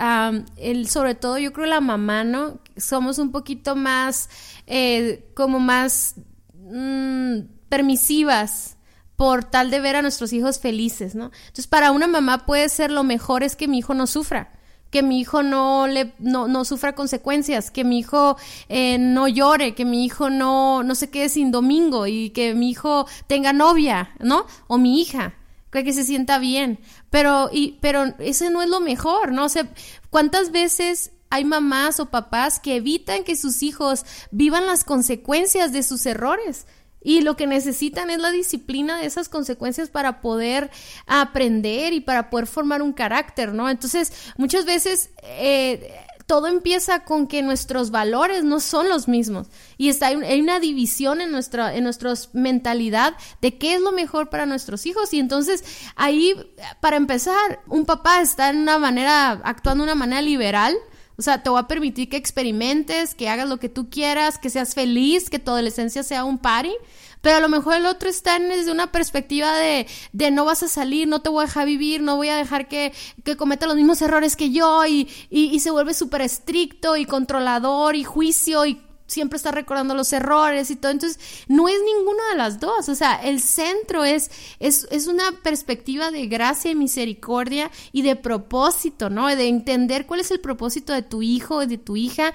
el, 0.57 0.88
sobre 0.88 1.14
todo 1.14 1.38
yo 1.38 1.55
creo 1.55 1.66
la 1.66 1.81
mamá, 1.81 2.23
¿no? 2.23 2.59
Somos 2.81 3.19
un 3.19 3.33
poquito 3.33 3.77
más, 3.77 4.29
eh, 4.66 5.31
como 5.35 5.61
más 5.61 6.14
mm, 6.55 7.40
permisivas 7.69 8.77
por 9.16 9.45
tal 9.45 9.71
de 9.71 9.81
ver 9.81 9.97
a 9.97 10.03
nuestros 10.03 10.33
hijos 10.33 10.59
felices, 10.59 11.14
¿no? 11.14 11.27
Entonces, 11.27 11.66
para 11.66 11.93
una 11.93 12.07
mamá 12.07 12.47
puede 12.47 12.69
ser 12.69 12.90
lo 12.90 13.05
mejor 13.05 13.43
es 13.43 13.55
que 13.55 13.69
mi 13.69 13.79
hijo 13.79 13.93
no 13.93 14.07
sufra, 14.07 14.53
que 14.90 15.03
mi 15.03 15.21
hijo 15.21 15.43
no 15.43 15.87
le 15.87 16.14
no, 16.19 16.49
no 16.49 16.64
sufra 16.64 16.95
consecuencias, 16.95 17.71
que 17.71 17.85
mi 17.85 17.99
hijo 17.99 18.37
eh, 18.69 18.99
no 18.99 19.29
llore, 19.29 19.75
que 19.75 19.85
mi 19.85 20.05
hijo 20.05 20.31
no 20.31 20.83
no 20.83 20.95
se 20.95 21.11
quede 21.11 21.29
sin 21.29 21.51
domingo 21.51 22.07
y 22.07 22.31
que 22.31 22.55
mi 22.55 22.71
hijo 22.71 23.07
tenga 23.27 23.53
novia, 23.53 24.11
¿no? 24.21 24.47
O 24.69 24.79
mi 24.79 25.01
hija, 25.01 25.35
que 25.71 25.93
se 25.93 26.05
sienta 26.05 26.38
bien. 26.38 26.81
Pero 27.11 27.49
y 27.53 27.79
pero 27.81 28.14
ese 28.19 28.51
no 28.51 28.62
es 28.62 28.69
lo 28.69 28.81
mejor, 28.81 29.33
¿no? 29.33 29.45
O 29.45 29.49
sea, 29.49 29.69
¿cuántas 30.11 30.51
veces 30.51 31.12
hay 31.31 31.45
mamás 31.45 32.01
o 32.01 32.11
papás 32.11 32.61
que 32.61 32.77
evitan 32.77 33.25
que 33.25 33.37
sus 33.37 33.62
hijos 33.62 34.05
vivan 34.31 34.66
las 34.66 34.85
consecuencias 34.85 35.73
de 35.73 35.83
sus 35.83 36.05
errores? 36.07 36.66
Y 37.03 37.23
lo 37.23 37.35
que 37.35 37.47
necesitan 37.47 38.11
es 38.11 38.19
la 38.19 38.31
disciplina 38.31 38.99
de 38.99 39.07
esas 39.07 39.31
consecuencias 39.31 39.88
para 39.88 40.21
poder 40.21 40.71
aprender 41.07 41.95
y 41.95 42.01
para 42.01 42.29
poder 42.29 42.47
formar 42.47 42.83
un 42.83 42.93
carácter, 42.93 43.55
¿no? 43.55 43.71
Entonces, 43.71 44.12
muchas 44.37 44.66
veces 44.66 45.09
eh, 45.23 45.95
todo 46.31 46.47
empieza 46.47 47.05
con 47.05 47.27
que 47.27 47.43
nuestros 47.43 47.90
valores 47.90 48.45
no 48.45 48.61
son 48.61 48.88
los 48.88 49.09
mismos 49.09 49.49
y 49.79 49.88
está 49.88 50.07
hay 50.07 50.40
una 50.40 50.61
división 50.61 51.21
en 51.21 51.33
nuestra 51.33 51.75
en 51.75 51.83
nuestra 51.83 52.12
mentalidad 52.33 53.14
de 53.40 53.59
qué 53.59 53.75
es 53.75 53.81
lo 53.81 53.90
mejor 53.90 54.31
para 54.31 54.47
nuestros 54.47 54.87
hijos 54.87 55.12
y 55.12 55.19
entonces 55.19 55.64
ahí 55.97 56.37
para 56.81 56.99
empezar 56.99 57.59
un 57.66 57.85
papá 57.85 58.21
está 58.21 58.51
en 58.51 58.59
una 58.59 58.79
manera 58.79 59.40
actuando 59.43 59.83
de 59.83 59.90
una 59.90 59.99
manera 59.99 60.23
liberal 60.23 60.77
o 61.20 61.22
sea, 61.22 61.42
te 61.42 61.50
voy 61.50 61.61
a 61.61 61.68
permitir 61.68 62.09
que 62.09 62.16
experimentes, 62.16 63.14
que 63.14 63.28
hagas 63.28 63.46
lo 63.46 63.59
que 63.59 63.68
tú 63.68 63.90
quieras, 63.90 64.38
que 64.38 64.48
seas 64.48 64.72
feliz, 64.72 65.28
que 65.28 65.38
tu 65.38 65.50
adolescencia 65.50 66.02
sea 66.02 66.24
un 66.24 66.38
party. 66.38 66.72
Pero 67.20 67.37
a 67.37 67.40
lo 67.40 67.50
mejor 67.50 67.74
el 67.74 67.85
otro 67.85 68.09
está 68.09 68.38
desde 68.38 68.72
una 68.72 68.90
perspectiva 68.90 69.54
de, 69.54 69.87
de 70.14 70.30
no 70.30 70.46
vas 70.46 70.62
a 70.62 70.68
salir, 70.68 71.09
no 71.09 71.20
te 71.20 71.28
voy 71.28 71.42
a 71.42 71.46
dejar 71.46 71.66
vivir, 71.66 72.00
no 72.00 72.16
voy 72.16 72.30
a 72.30 72.38
dejar 72.38 72.68
que, 72.68 72.94
que 73.22 73.37
cometa 73.37 73.66
los 73.66 73.76
mismos 73.76 74.00
errores 74.00 74.35
que 74.35 74.50
yo 74.50 74.87
y, 74.87 75.11
y, 75.28 75.54
y 75.54 75.61
se 75.61 75.70
vuelve 75.70 75.92
súper 75.92 76.22
estricto 76.22 76.96
y 76.96 77.04
controlador 77.04 77.96
y 77.96 78.04
juicio 78.04 78.64
y 78.64 78.80
siempre 79.11 79.37
está 79.37 79.51
recordando 79.51 79.94
los 79.94 80.12
errores 80.12 80.70
y 80.70 80.77
todo. 80.77 80.92
Entonces, 80.92 81.18
no 81.49 81.68
es 81.68 81.77
ninguna 81.85 82.23
de 82.31 82.37
las 82.37 82.61
dos. 82.61 82.88
O 82.88 82.94
sea, 82.94 83.16
el 83.16 83.40
centro 83.40 84.05
es, 84.05 84.31
es, 84.59 84.87
es 84.90 85.07
una 85.07 85.33
perspectiva 85.42 86.11
de 86.11 86.27
gracia 86.27 86.70
y 86.70 86.75
misericordia 86.75 87.70
y 87.92 88.03
de 88.03 88.16
propósito, 88.16 89.11
¿no? 89.11 89.27
De 89.29 89.49
entender 89.49 90.07
cuál 90.07 90.20
es 90.20 90.31
el 90.31 90.40
propósito 90.40 90.92
de 90.92 91.03
tu 91.03 91.23
hijo, 91.23 91.57
o 91.57 91.66
de 91.66 91.79
tu 91.79 91.96
hija 91.96 92.33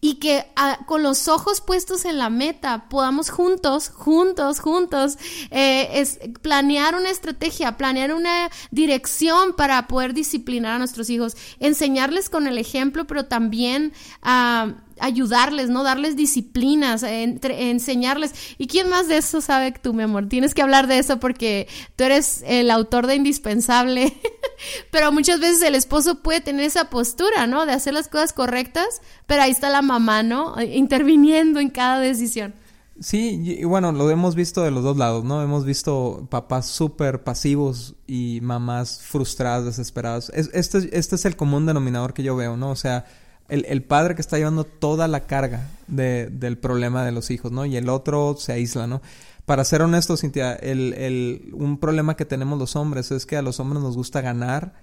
y 0.00 0.14
que 0.14 0.46
ah, 0.54 0.78
con 0.86 1.02
los 1.02 1.26
ojos 1.26 1.60
puestos 1.60 2.04
en 2.04 2.18
la 2.18 2.30
meta 2.30 2.88
podamos 2.88 3.30
juntos, 3.30 3.88
juntos, 3.88 4.60
juntos, 4.60 5.18
eh, 5.50 6.06
planear 6.40 6.94
una 6.94 7.10
estrategia, 7.10 7.76
planear 7.76 8.14
una 8.14 8.50
dirección 8.70 9.54
para 9.56 9.88
poder 9.88 10.14
disciplinar 10.14 10.74
a 10.74 10.78
nuestros 10.78 11.10
hijos, 11.10 11.36
enseñarles 11.58 12.30
con 12.30 12.46
el 12.46 12.58
ejemplo, 12.58 13.06
pero 13.06 13.24
también 13.24 13.92
a 14.22 14.74
ayudarles, 15.00 15.70
¿no? 15.70 15.82
Darles 15.82 16.16
disciplinas, 16.16 17.02
enseñarles. 17.02 18.32
¿Y 18.58 18.66
quién 18.66 18.88
más 18.88 19.08
de 19.08 19.18
eso 19.18 19.40
sabe 19.40 19.72
que 19.72 19.78
tú, 19.78 19.94
mi 19.94 20.02
amor? 20.02 20.28
Tienes 20.28 20.54
que 20.54 20.62
hablar 20.62 20.86
de 20.86 20.98
eso 20.98 21.18
porque 21.20 21.68
tú 21.96 22.04
eres 22.04 22.42
el 22.46 22.70
autor 22.70 23.06
de 23.06 23.16
Indispensable. 23.16 24.16
pero 24.90 25.12
muchas 25.12 25.40
veces 25.40 25.62
el 25.62 25.74
esposo 25.74 26.22
puede 26.22 26.40
tener 26.40 26.64
esa 26.64 26.90
postura, 26.90 27.46
¿no? 27.46 27.66
De 27.66 27.72
hacer 27.72 27.94
las 27.94 28.08
cosas 28.08 28.32
correctas, 28.32 29.00
pero 29.26 29.42
ahí 29.42 29.50
está 29.50 29.70
la 29.70 29.82
mamá, 29.82 30.22
¿no? 30.22 30.54
Interviniendo 30.60 31.60
en 31.60 31.70
cada 31.70 32.00
decisión. 32.00 32.54
Sí, 33.00 33.40
y, 33.44 33.64
bueno, 33.64 33.92
lo 33.92 34.10
hemos 34.10 34.34
visto 34.34 34.62
de 34.62 34.72
los 34.72 34.82
dos 34.82 34.96
lados, 34.96 35.22
¿no? 35.22 35.40
Hemos 35.40 35.64
visto 35.64 36.26
papás 36.30 36.66
súper 36.66 37.22
pasivos 37.22 37.94
y 38.08 38.40
mamás 38.42 39.00
frustradas, 39.02 39.64
desesperadas. 39.64 40.30
este, 40.34 40.98
este 40.98 41.14
es 41.14 41.24
el 41.24 41.36
común 41.36 41.64
denominador 41.64 42.12
que 42.12 42.24
yo 42.24 42.34
veo, 42.34 42.56
¿no? 42.56 42.70
O 42.70 42.76
sea, 42.76 43.04
el, 43.48 43.64
el 43.68 43.82
padre 43.82 44.14
que 44.14 44.20
está 44.20 44.38
llevando 44.38 44.64
toda 44.64 45.08
la 45.08 45.26
carga 45.26 45.68
de, 45.86 46.28
del 46.30 46.58
problema 46.58 47.04
de 47.04 47.12
los 47.12 47.30
hijos, 47.30 47.50
¿no? 47.50 47.64
Y 47.66 47.76
el 47.76 47.88
otro 47.88 48.36
se 48.38 48.52
aísla, 48.52 48.86
¿no? 48.86 49.00
Para 49.46 49.64
ser 49.64 49.80
honesto, 49.80 50.16
Cintia, 50.18 50.54
el, 50.54 50.92
el, 50.92 51.50
un 51.54 51.78
problema 51.78 52.16
que 52.16 52.26
tenemos 52.26 52.58
los 52.58 52.76
hombres 52.76 53.10
es 53.10 53.24
que 53.24 53.36
a 53.36 53.42
los 53.42 53.60
hombres 53.60 53.82
nos 53.82 53.96
gusta 53.96 54.20
ganar, 54.20 54.74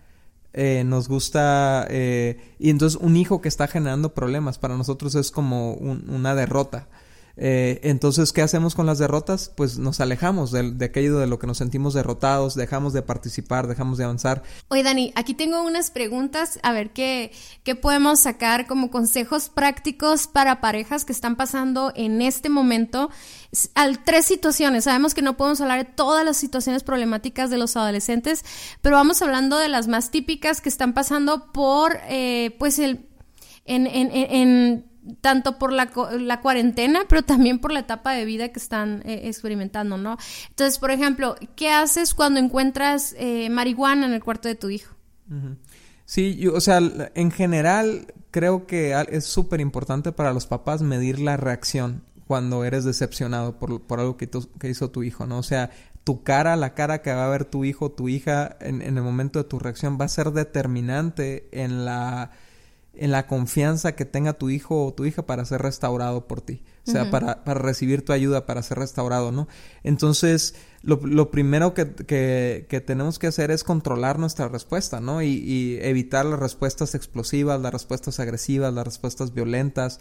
eh, 0.53 0.83
nos 0.83 1.07
gusta... 1.07 1.85
Eh, 1.89 2.55
y 2.57 2.71
entonces 2.71 2.99
un 2.99 3.15
hijo 3.15 3.41
que 3.41 3.47
está 3.47 3.67
generando 3.67 4.15
problemas 4.15 4.57
para 4.57 4.75
nosotros 4.75 5.13
es 5.13 5.29
como 5.29 5.73
una 5.73 6.33
derrota. 6.33 6.87
Eh, 7.37 7.81
entonces, 7.83 8.31
¿qué 8.31 8.41
hacemos 8.41 8.75
con 8.75 8.85
las 8.85 8.97
derrotas? 8.97 9.51
Pues 9.55 9.77
nos 9.77 9.99
alejamos 9.99 10.51
de, 10.51 10.73
aquello 10.85 11.19
de 11.19 11.27
lo 11.27 11.37
que 11.37 11.47
nos 11.47 11.57
sentimos 11.57 11.93
derrotados, 11.93 12.55
dejamos 12.55 12.93
de 12.93 13.01
participar, 13.01 13.67
dejamos 13.67 13.97
de 13.97 14.05
avanzar. 14.05 14.43
Oye, 14.69 14.83
Dani, 14.83 15.11
aquí 15.15 15.33
tengo 15.33 15.61
unas 15.63 15.91
preguntas, 15.91 16.59
a 16.63 16.71
ver 16.71 16.91
qué, 16.91 17.31
qué 17.63 17.75
podemos 17.75 18.21
sacar 18.21 18.67
como 18.67 18.89
consejos 18.89 19.49
prácticos 19.49 20.27
para 20.27 20.61
parejas 20.61 21.03
que 21.03 21.11
están 21.11 21.35
pasando 21.35 21.91
en 21.95 22.21
este 22.21 22.49
momento. 22.49 23.09
Al, 23.73 24.03
tres 24.03 24.25
situaciones, 24.25 24.85
sabemos 24.85 25.13
que 25.13 25.21
no 25.21 25.35
podemos 25.37 25.59
hablar 25.61 25.85
de 25.85 25.91
todas 25.91 26.23
las 26.23 26.37
situaciones 26.37 26.83
problemáticas 26.83 27.49
de 27.49 27.57
los 27.57 27.75
adolescentes, 27.75 28.43
pero 28.81 28.95
vamos 28.95 29.21
hablando 29.21 29.57
de 29.57 29.69
las 29.69 29.87
más 29.87 30.09
típicas 30.09 30.61
que 30.61 30.69
están 30.69 30.93
pasando 30.93 31.51
por, 31.51 31.97
eh, 32.07 32.55
pues, 32.59 32.79
el, 32.79 33.07
en, 33.65 33.87
en, 33.87 34.11
en 34.11 34.85
tanto 35.21 35.57
por 35.57 35.71
la, 35.71 35.91
la, 36.19 36.41
cuarentena, 36.41 37.01
pero 37.07 37.23
también 37.23 37.59
por 37.59 37.71
la 37.71 37.81
etapa 37.81 38.13
de 38.13 38.25
vida 38.25 38.49
que 38.49 38.59
están 38.59 39.01
eh, 39.05 39.21
experimentando, 39.25 39.97
¿no? 39.97 40.17
Entonces, 40.49 40.79
por 40.79 40.91
ejemplo, 40.91 41.35
¿qué 41.55 41.69
haces 41.71 42.13
cuando 42.13 42.39
encuentras 42.39 43.15
eh, 43.17 43.49
marihuana 43.49 44.05
en 44.05 44.13
el 44.13 44.23
cuarto 44.23 44.47
de 44.47 44.55
tu 44.55 44.69
hijo? 44.69 44.95
Sí, 46.05 46.47
o 46.47 46.61
sea, 46.61 46.79
en 47.15 47.31
general 47.31 48.13
creo 48.31 48.67
que 48.67 48.93
es 49.09 49.25
súper 49.25 49.59
importante 49.61 50.11
para 50.11 50.33
los 50.33 50.45
papás 50.45 50.81
medir 50.81 51.19
la 51.19 51.37
reacción 51.37 52.03
cuando 52.27 52.63
eres 52.63 52.83
decepcionado 52.83 53.57
por, 53.57 53.81
por 53.81 53.99
algo 53.99 54.17
que, 54.17 54.29
que, 54.59 54.69
hizo 54.69 54.91
tu 54.91 55.03
hijo, 55.03 55.25
¿no? 55.25 55.37
O 55.37 55.43
sea, 55.43 55.71
tu 56.03 56.23
cara, 56.23 56.55
la 56.55 56.73
cara 56.73 57.01
que 57.01 57.13
va 57.13 57.25
a 57.25 57.29
ver 57.29 57.45
tu 57.45 57.65
hijo, 57.65 57.91
tu 57.91 58.09
hija 58.09 58.57
en, 58.59 58.81
en 58.81 58.97
el 58.97 59.03
momento 59.03 59.39
de 59.39 59.49
tu 59.49 59.59
reacción 59.59 59.97
va 59.99 60.05
a 60.05 60.09
ser 60.09 60.31
determinante 60.31 61.47
en 61.51 61.85
la 61.85 62.31
en 62.97 63.11
la 63.11 63.27
confianza 63.27 63.95
que 63.95 64.05
tenga 64.05 64.33
tu 64.33 64.49
hijo 64.49 64.85
o 64.85 64.93
tu 64.93 65.05
hija 65.05 65.25
para 65.25 65.45
ser 65.45 65.61
restaurado 65.61 66.27
por 66.27 66.41
ti. 66.41 66.63
O 66.87 66.91
sea, 66.91 67.09
para, 67.09 67.43
para, 67.43 67.59
recibir 67.59 68.05
tu 68.05 68.13
ayuda, 68.13 68.45
para 68.45 68.61
ser 68.61 68.77
restaurado, 68.77 69.31
¿no? 69.31 69.47
Entonces, 69.83 70.53
lo, 70.83 70.99
lo 71.03 71.31
primero 71.31 71.73
que, 71.73 71.93
que, 71.93 72.67
que, 72.69 72.79
tenemos 72.79 73.17
que 73.17 73.25
hacer 73.25 73.49
es 73.49 73.63
controlar 73.63 74.19
nuestra 74.19 74.47
respuesta, 74.49 75.01
¿no? 75.01 75.23
Y, 75.23 75.29
y, 75.29 75.79
evitar 75.81 76.25
las 76.25 76.39
respuestas 76.39 76.93
explosivas, 76.93 77.59
las 77.59 77.73
respuestas 77.73 78.19
agresivas, 78.19 78.71
las 78.71 78.85
respuestas 78.85 79.33
violentas. 79.33 79.99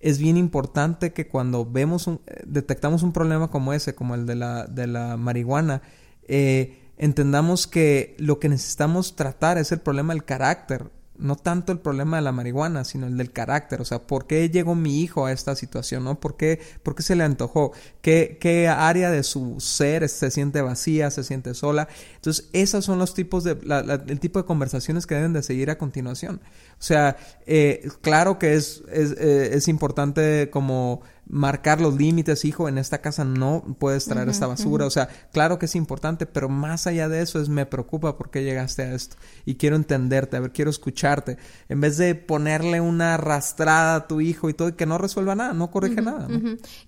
Es 0.00 0.18
bien 0.18 0.38
importante 0.38 1.12
que 1.12 1.28
cuando 1.28 1.66
vemos 1.66 2.06
un, 2.06 2.22
detectamos 2.46 3.02
un 3.02 3.12
problema 3.12 3.50
como 3.50 3.74
ese, 3.74 3.94
como 3.94 4.14
el 4.14 4.24
de 4.24 4.36
la, 4.36 4.64
de 4.64 4.86
la 4.86 5.18
marihuana, 5.18 5.82
eh, 6.28 6.78
entendamos 6.96 7.66
que 7.66 8.16
lo 8.18 8.38
que 8.38 8.48
necesitamos 8.48 9.16
tratar 9.16 9.58
es 9.58 9.70
el 9.70 9.80
problema 9.80 10.14
del 10.14 10.24
carácter 10.24 10.90
no 11.18 11.36
tanto 11.36 11.72
el 11.72 11.78
problema 11.78 12.16
de 12.16 12.22
la 12.22 12.32
marihuana, 12.32 12.84
sino 12.84 13.06
el 13.06 13.16
del 13.16 13.32
carácter, 13.32 13.80
o 13.80 13.84
sea, 13.84 14.00
¿por 14.00 14.26
qué 14.26 14.48
llegó 14.48 14.74
mi 14.74 15.02
hijo 15.02 15.26
a 15.26 15.32
esta 15.32 15.54
situación, 15.54 16.04
no? 16.04 16.18
¿Por 16.18 16.36
qué, 16.36 16.60
por 16.82 16.94
qué 16.94 17.02
se 17.02 17.14
le 17.14 17.24
antojó? 17.24 17.72
¿Qué, 18.00 18.38
¿Qué 18.40 18.68
área 18.68 19.10
de 19.10 19.22
su 19.22 19.60
ser 19.60 20.08
se 20.08 20.30
siente 20.30 20.62
vacía, 20.62 21.10
se 21.10 21.22
siente 21.22 21.54
sola? 21.54 21.88
Entonces, 22.16 22.48
esos 22.52 22.84
son 22.84 22.98
los 22.98 23.14
tipos 23.14 23.44
de, 23.44 23.58
el 24.06 24.20
tipo 24.20 24.38
de 24.38 24.46
conversaciones 24.46 25.06
que 25.06 25.14
deben 25.14 25.32
de 25.32 25.42
seguir 25.42 25.70
a 25.70 25.78
continuación. 25.78 26.40
O 26.72 26.82
sea, 26.82 27.16
eh, 27.46 27.88
claro 28.00 28.38
que 28.38 28.54
es, 28.54 28.82
es, 28.90 29.12
eh, 29.12 29.50
es 29.54 29.68
importante 29.68 30.48
como 30.50 31.02
marcar 31.26 31.80
los 31.80 31.96
límites, 31.96 32.44
hijo, 32.44 32.68
en 32.68 32.78
esta 32.78 33.00
casa 33.00 33.24
no 33.24 33.76
puedes 33.78 34.04
traer 34.06 34.28
esta 34.28 34.46
basura. 34.46 34.86
O 34.86 34.90
sea, 34.90 35.08
claro 35.32 35.58
que 35.58 35.66
es 35.66 35.76
importante, 35.76 36.26
pero 36.26 36.48
más 36.48 36.86
allá 36.86 37.08
de 37.08 37.22
eso 37.22 37.40
es 37.40 37.48
me 37.48 37.64
preocupa 37.64 38.16
por 38.16 38.30
qué 38.30 38.44
llegaste 38.44 38.82
a 38.82 38.94
esto. 38.94 39.16
Y 39.44 39.54
quiero 39.54 39.76
entenderte, 39.76 40.36
a 40.36 40.40
ver, 40.40 40.52
quiero 40.52 40.70
escucharte. 40.70 41.38
En 41.68 41.80
vez 41.80 41.96
de 41.96 42.14
ponerle 42.14 42.80
una 42.80 43.14
arrastrada 43.14 43.94
a 43.96 44.08
tu 44.08 44.20
hijo 44.20 44.50
y 44.50 44.54
todo, 44.54 44.68
y 44.68 44.72
que 44.72 44.86
no 44.86 44.98
resuelva 44.98 45.34
nada, 45.34 45.52
no 45.52 45.70
corrige 45.70 46.02
nada. 46.02 46.28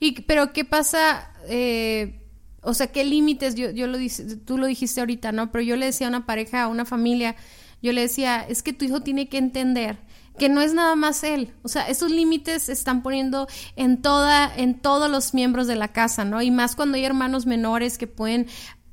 Y, 0.01 0.23
pero, 0.23 0.53
¿qué 0.53 0.65
pasa? 0.65 1.33
Eh, 1.49 2.21
o 2.61 2.75
sea, 2.75 2.89
¿qué 2.89 3.05
límites? 3.05 3.55
Yo, 3.55 3.71
yo 3.71 3.87
lo 3.87 3.99
tú 4.45 4.59
lo 4.59 4.67
dijiste 4.67 5.01
ahorita, 5.01 5.33
¿no? 5.33 5.53
Pero 5.53 5.63
yo 5.63 5.77
le 5.77 5.87
decía 5.87 6.07
a 6.07 6.11
una 6.11 6.27
pareja, 6.27 6.65
a 6.65 6.69
una 6.69 6.85
familia, 6.85 7.37
yo 7.83 7.93
le 7.93 8.01
decía, 8.01 8.41
es 8.41 8.63
que 8.63 8.73
tu 8.73 8.85
hijo 8.85 9.03
tiene 9.03 9.29
que 9.29 9.39
entender 9.39 9.99
que 10.39 10.49
no 10.49 10.61
es 10.61 10.75
nada 10.75 10.97
más 10.97 11.25
él. 11.25 11.53
O 11.63 11.69
sea, 11.69 11.89
esos 11.89 12.11
límites 12.11 12.65
se 12.65 12.73
están 12.73 13.03
poniendo 13.03 13.47
en 13.77 14.03
toda, 14.03 14.53
en 14.55 14.81
todos 14.81 15.11
los 15.11 15.35
miembros 15.35 15.67
de 15.67 15.77
la 15.77 15.89
casa, 15.89 16.25
¿no? 16.25 16.43
Y 16.43 16.51
más 16.51 16.77
cuando 16.77 16.97
hay 16.97 17.05
hermanos 17.05 17.47
menores 17.47 17.99
que 17.99 18.07
pueden 18.07 18.47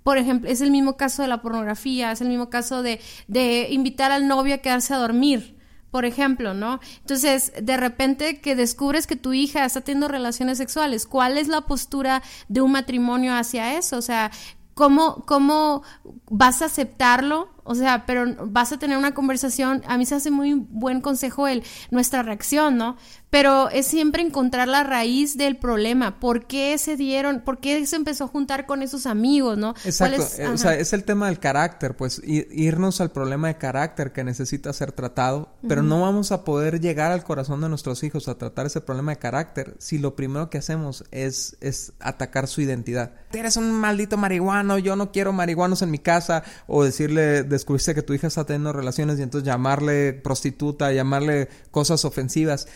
por 0.04 0.18
ejemplo, 0.18 0.50
es 0.50 0.62
el 0.62 0.72
mismo 0.72 0.98
caso 0.98 1.22
de 1.22 1.28
la 1.28 1.44
pornografía, 1.44 2.12
es 2.12 2.22
el 2.22 2.28
mismo 2.28 2.50
caso 2.50 2.82
de, 2.82 3.00
de 3.28 3.68
invitar 3.70 4.12
al 4.12 4.28
novio 4.28 4.56
a 4.56 4.58
quedarse 4.58 4.96
a 4.96 4.98
dormir 4.98 5.62
por 5.92 6.06
ejemplo, 6.06 6.54
¿no? 6.54 6.80
Entonces, 7.02 7.52
de 7.62 7.78
repente 7.78 8.40
que 8.40 8.56
descubres 8.56 9.08
que 9.08 9.18
tu 9.18 9.34
hija 9.34 9.66
está 9.66 9.82
teniendo 9.82 10.08
relaciones 10.08 10.58
sexuales, 10.58 11.06
¿cuál 11.06 11.38
es 11.38 11.50
la 11.50 11.62
postura 11.62 12.24
de 12.48 12.62
un 12.62 12.72
matrimonio 12.72 13.36
hacia 13.36 13.78
eso? 13.78 13.98
O 13.98 14.02
sea, 14.02 14.32
¿cómo, 14.74 15.26
cómo 15.26 15.84
vas 16.30 16.62
a 16.62 16.66
aceptarlo? 16.66 17.50
O 17.64 17.76
sea, 17.76 18.06
pero 18.06 18.26
vas 18.48 18.72
a 18.72 18.80
tener 18.80 18.98
una 18.98 19.14
conversación, 19.14 19.84
a 19.88 19.98
mí 19.98 20.06
se 20.06 20.16
hace 20.16 20.32
muy 20.32 20.54
buen 20.54 21.02
consejo 21.02 21.48
el 21.48 21.64
nuestra 21.90 22.24
reacción, 22.24 22.78
¿no? 22.78 22.98
Pero 23.30 23.70
es 23.70 23.88
siempre 23.88 24.22
encontrar 24.22 24.68
la 24.68 24.84
raíz 24.84 25.38
del 25.38 25.58
problema, 25.58 26.20
por 26.20 26.48
qué 26.48 26.78
se 26.78 26.98
dieron, 26.98 27.42
por 27.42 27.60
qué 27.60 27.86
se 27.86 27.96
empezó 27.96 28.26
a 28.26 28.28
juntar 28.28 28.66
con 28.66 28.82
esos 28.82 29.06
amigos, 29.06 29.58
¿no? 29.58 29.74
Exacto, 29.86 30.28
eh, 30.38 30.48
o 30.48 30.58
sea, 30.58 30.76
es 30.76 30.92
el 30.94 31.04
tema 31.04 31.28
del 31.28 31.40
carácter, 31.40 31.96
pues 31.96 32.22
irnos 32.26 33.00
al 33.00 33.12
problema 33.12 33.48
de 33.48 33.58
carácter 33.58 34.12
que 34.12 34.24
necesita 34.24 34.74
ser 34.74 34.92
tratado, 34.92 35.56
pero 35.68 35.82
no 35.82 36.02
vamos 36.02 36.32
a 36.32 36.44
poder 36.44 36.82
llegar 36.82 37.12
al 37.12 37.24
corazón 37.24 37.62
de 37.62 37.70
nuestros 37.70 38.04
hijos 38.04 38.28
a 38.28 38.38
tratar 38.38 38.66
ese 38.66 38.82
problema 38.82 39.12
de 39.12 39.20
carácter 39.20 39.76
si 39.80 39.98
lo 39.98 40.16
primero 40.16 40.50
que 40.50 40.58
hacemos 40.58 41.06
es, 41.12 41.58
es 41.62 41.94
atacar 42.00 42.48
su 42.48 42.62
identidad. 42.62 43.12
Eres 43.32 43.56
un 43.58 43.72
maldito 43.72 44.18
marihuano, 44.18 44.78
yo 44.78 44.96
no 44.96 45.12
quiero 45.12 45.32
marihuanos 45.32 45.82
en 45.82 45.92
mi 45.92 46.00
casa, 46.00 46.44
o 46.68 46.84
decirle 46.84 47.44
descubriste 47.52 47.94
que 47.94 48.02
tu 48.02 48.14
hija 48.14 48.28
está 48.28 48.46
teniendo 48.46 48.74
relaciones 48.74 49.20
y 49.20 49.24
entonces 49.24 49.46
llamarle 49.46 50.14
prostituta, 50.14 50.92
llamarle 50.92 51.50
cosas 51.70 52.06
ofensivas. 52.06 52.68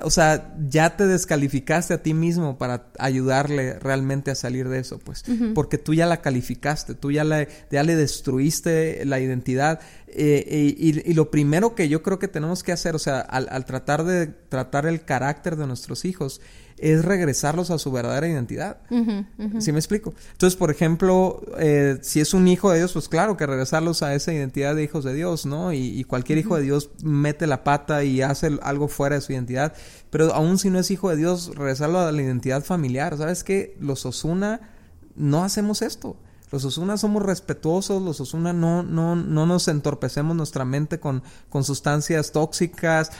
O 0.00 0.10
sea, 0.10 0.54
ya 0.70 0.96
te 0.96 1.06
descalificaste 1.06 1.92
a 1.92 2.02
ti 2.02 2.14
mismo 2.14 2.56
para 2.56 2.86
ayudarle 2.98 3.78
realmente 3.78 4.30
a 4.30 4.34
salir 4.34 4.68
de 4.70 4.78
eso, 4.78 4.98
pues. 4.98 5.22
Porque 5.54 5.76
tú 5.76 5.92
ya 5.92 6.06
la 6.06 6.22
calificaste, 6.22 6.94
tú 6.94 7.12
ya, 7.12 7.24
la, 7.24 7.46
ya 7.70 7.82
le 7.82 7.94
destruiste 7.94 9.04
la 9.04 9.20
identidad. 9.20 9.80
Eh, 10.08 10.74
y, 10.78 11.10
y, 11.10 11.12
lo 11.12 11.30
primero 11.30 11.74
que 11.74 11.90
yo 11.90 12.02
creo 12.02 12.18
que 12.18 12.28
tenemos 12.28 12.62
que 12.62 12.72
hacer, 12.72 12.94
o 12.94 12.98
sea, 12.98 13.20
al, 13.20 13.48
al 13.50 13.66
tratar 13.66 14.04
de 14.04 14.28
tratar 14.28 14.86
el 14.86 15.04
carácter 15.04 15.56
de 15.56 15.66
nuestros 15.66 16.06
hijos, 16.06 16.40
es 16.78 17.04
regresarlos 17.04 17.70
a 17.70 17.78
su 17.78 17.92
verdadera 17.92 18.28
identidad. 18.28 18.78
¿Sí 19.58 19.72
me 19.72 19.78
explico? 19.78 20.14
Entonces, 20.32 20.56
por 20.56 20.70
ejemplo, 20.70 21.42
eh, 21.58 21.98
si 22.02 22.20
es 22.20 22.34
un 22.34 22.48
hijo 22.48 22.70
de 22.70 22.78
Dios, 22.78 22.92
pues 22.92 23.08
claro 23.08 23.36
que 23.36 23.46
regresarlos 23.46 24.02
a 24.02 24.14
esa 24.14 24.32
identidad 24.32 24.74
de 24.74 24.82
hijos 24.82 25.04
de 25.04 25.14
Dios, 25.14 25.46
¿no? 25.46 25.72
Y, 25.72 26.04
cualquier 26.04 26.38
hijo 26.38 26.56
de 26.56 26.62
Dios 26.62 26.90
mete 27.02 27.46
la 27.46 27.64
pata 27.64 28.04
y 28.04 28.22
hace 28.22 28.58
algo 28.62 28.88
fuera 28.88 29.14
de 29.14 29.22
su 29.22 29.32
identidad. 29.32 29.74
Pero 30.10 30.34
aún 30.34 30.58
si 30.58 30.70
no 30.70 30.78
es 30.78 30.90
hijo 30.90 31.08
de 31.08 31.16
Dios, 31.16 31.54
regresarlo 31.54 32.00
a 32.00 32.12
la 32.12 32.22
identidad 32.22 32.64
familiar. 32.64 33.16
¿Sabes 33.16 33.44
qué? 33.44 33.76
Los 33.80 34.04
Osuna 34.04 34.60
no 35.14 35.44
hacemos 35.44 35.82
esto. 35.82 36.16
Los 36.50 36.66
Osuna 36.66 36.98
somos 36.98 37.22
respetuosos, 37.22 38.02
los 38.02 38.20
Osuna 38.20 38.52
no, 38.52 38.82
no, 38.82 39.16
no 39.16 39.46
nos 39.46 39.68
entorpecemos 39.68 40.36
nuestra 40.36 40.66
mente 40.66 41.00
con, 41.00 41.22
con 41.48 41.64
sustancias 41.64 42.30
tóxicas, 42.32 43.10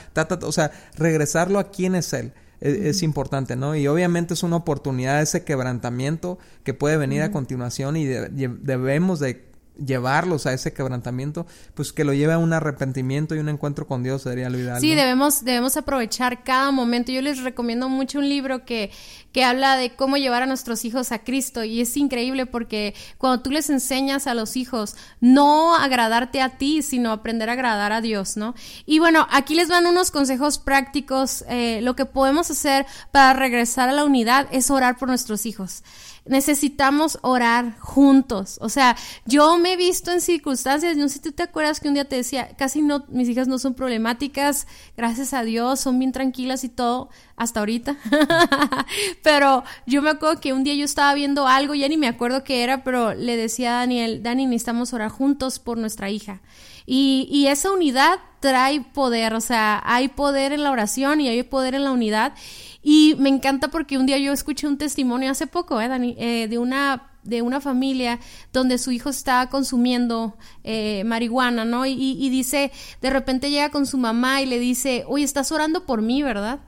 o 0.43 0.53
sea, 0.53 0.71
regresarlo 0.97 1.59
a 1.59 1.71
quién 1.71 1.95
es 1.95 2.13
Él 2.13 2.35
es, 2.63 3.03
importante, 3.03 3.57
¿no? 3.57 3.75
Y 3.75 3.87
obviamente 3.89 4.35
es 4.35 4.43
una 4.43 4.57
oportunidad 4.57 5.21
ese 5.21 5.45
quebrantamiento 5.45 6.39
que 6.65 6.75
puede 6.75 6.97
venir 6.97 7.23
a 7.23 7.33
continuación 7.33 7.97
y 7.97 8.05
debemos 8.07 9.19
de 9.19 9.52
llevarlos 9.77 10.47
a 10.47 10.53
ese 10.53 10.73
quebrantamiento, 10.73 11.47
pues 11.75 11.93
que 11.93 12.05
lo 12.05 12.13
lleve 12.13 12.35
a 12.35 12.39
un 12.39 12.53
arrepentimiento 12.53 13.35
y 13.35 13.39
un 13.39 13.49
encuentro 13.49 13.87
con 13.87 14.03
Dios 14.03 14.23
sería 14.23 14.51
lo 14.51 14.59
ideal. 14.59 14.81
Sí, 14.81 14.95
debemos, 14.95 15.45
debemos 15.45 15.77
aprovechar 15.77 16.45
cada 16.45 16.71
momento. 16.71 17.13
Yo 17.13 17.23
les 17.23 17.43
recomiendo 17.43 17.89
mucho 17.89 18.19
un 18.19 18.29
libro 18.29 18.65
que, 18.65 18.91
que 19.33 19.45
habla 19.45 19.77
de 19.77 19.95
cómo 19.95 20.17
llevar 20.17 20.43
a 20.43 20.47
nuestros 20.47 20.85
hijos 20.85 21.13
a 21.13 21.21
Cristo 21.21 21.65
y 21.65 21.81
es 21.81 21.97
increíble 21.97 22.47
porque 22.47 22.95
cuando 23.19 23.43
tú 23.43 23.51
les 23.51 23.71
enseñas 23.71 24.27
a 24.27 24.35
los 24.35 24.57
hijos 24.57 24.95
no 25.21 25.75
agradarte 25.75 26.41
a 26.41 26.59
ti, 26.59 26.83
sino 26.83 27.13
aprender 27.13 27.49
a 27.49 27.55
agradar 27.55 27.93
a 27.93 28.01
Dios, 28.01 28.37
¿no? 28.37 28.55
Y 28.87 28.99
bueno, 28.99 29.27
aquí 29.31 29.55
les 29.55 29.69
van 29.69 29.87
unos 29.87 30.11
consejos 30.11 30.59
prácticos. 30.59 31.45
Eh, 31.49 31.81
lo 31.83 31.97
que 31.97 32.05
podemos 32.05 32.51
hacer 32.51 32.87
para 33.11 33.33
regresar 33.33 33.89
a 33.89 33.93
la 33.93 34.05
unidad 34.05 34.49
es 34.53 34.71
orar 34.71 34.99
por 34.99 35.09
nuestros 35.09 35.47
hijos 35.47 35.83
necesitamos 36.25 37.19
orar 37.23 37.79
juntos. 37.79 38.59
O 38.61 38.69
sea, 38.69 38.97
yo 39.27 39.59
me 39.59 39.73
he 39.73 39.77
visto 39.77 40.13
en 40.13 40.21
circunstancias, 40.21 40.97
no 40.97 41.09
sé 41.09 41.15
si 41.15 41.21
tú 41.21 41.33
te 41.33 41.43
acuerdas 41.43 41.81
que 41.81 41.89
un 41.89 41.95
día 41.95 42.05
te 42.05 42.17
decía, 42.17 42.51
casi 42.57 42.83
no, 42.83 43.05
mis 43.09 43.29
hijas 43.29 43.49
no 43.49 43.59
son 43.59 43.75
problemáticas, 43.75 44.67
gracias 44.97 45.35
a 45.35 45.43
Dios, 45.43 45.81
son 45.81 45.99
bien 45.99 46.13
tranquilas 46.13 46.65
y 46.65 46.69
todo, 46.69 47.11
hasta 47.37 47.61
ahorita. 47.61 47.97
pero 49.23 49.65
yo 49.87 50.03
me 50.03 50.11
acuerdo 50.11 50.41
que 50.41 50.53
un 50.53 50.65
día 50.65 50.75
yo 50.75 50.85
estaba 50.85 51.13
viendo 51.15 51.49
algo, 51.49 51.75
ya 51.75 51.89
ni 51.89 51.97
me 51.97 52.09
acuerdo 52.09 52.45
qué 52.45 52.63
era, 52.63 52.85
pero 52.85 53.15
le 53.15 53.37
decía 53.37 53.77
a 53.77 53.81
Daniel, 53.81 54.23
Dani, 54.23 54.47
necesitamos 54.47 54.93
orar 54.93 55.11
juntos 55.11 55.59
por 55.59 55.79
nuestra 55.79 56.11
hija. 56.11 56.41
Y, 56.87 57.29
y 57.31 57.47
esa 57.47 57.71
unidad 57.71 58.19
trae 58.41 58.81
poder, 58.81 59.35
o 59.35 59.41
sea, 59.41 59.81
hay 59.85 60.09
poder 60.09 60.53
en 60.53 60.65
la 60.65 60.73
oración 60.73 61.21
y 61.21 61.29
hay 61.29 61.43
poder 61.45 61.75
en 61.75 61.85
la 61.85 61.93
unidad. 61.93 62.35
Y 62.83 63.15
me 63.19 63.29
encanta 63.29 63.69
porque 63.69 63.97
un 63.97 64.07
día 64.07 64.19
yo 64.19 64.33
escuché 64.33 64.67
un 64.67 64.77
testimonio 64.77 65.31
hace 65.31 65.47
poco, 65.47 65.81
¿eh, 65.81 65.89
Dani? 65.89 66.17
Eh, 66.19 66.49
de 66.49 66.59
una 66.59 67.09
de 67.23 67.41
una 67.41 67.61
familia 67.61 68.19
donde 68.53 68.79
su 68.79 68.91
hijo 68.91 69.09
estaba 69.09 69.49
consumiendo 69.49 70.37
eh, 70.65 71.05
marihuana, 71.05 71.65
¿no? 71.65 71.87
Y, 71.87 71.93
y, 71.93 72.31
dice, 72.31 72.73
de 73.01 73.11
repente 73.11 73.49
llega 73.49 73.71
con 73.71 73.87
su 73.87 73.97
mamá 73.97 74.43
y 74.43 74.47
le 74.47 74.59
dice, 74.59 75.05
oye, 75.07 75.25
estás 75.25 75.53
orando 75.53 75.87
por 75.87 76.03
mí, 76.03 76.25
¿verdad? 76.25 76.59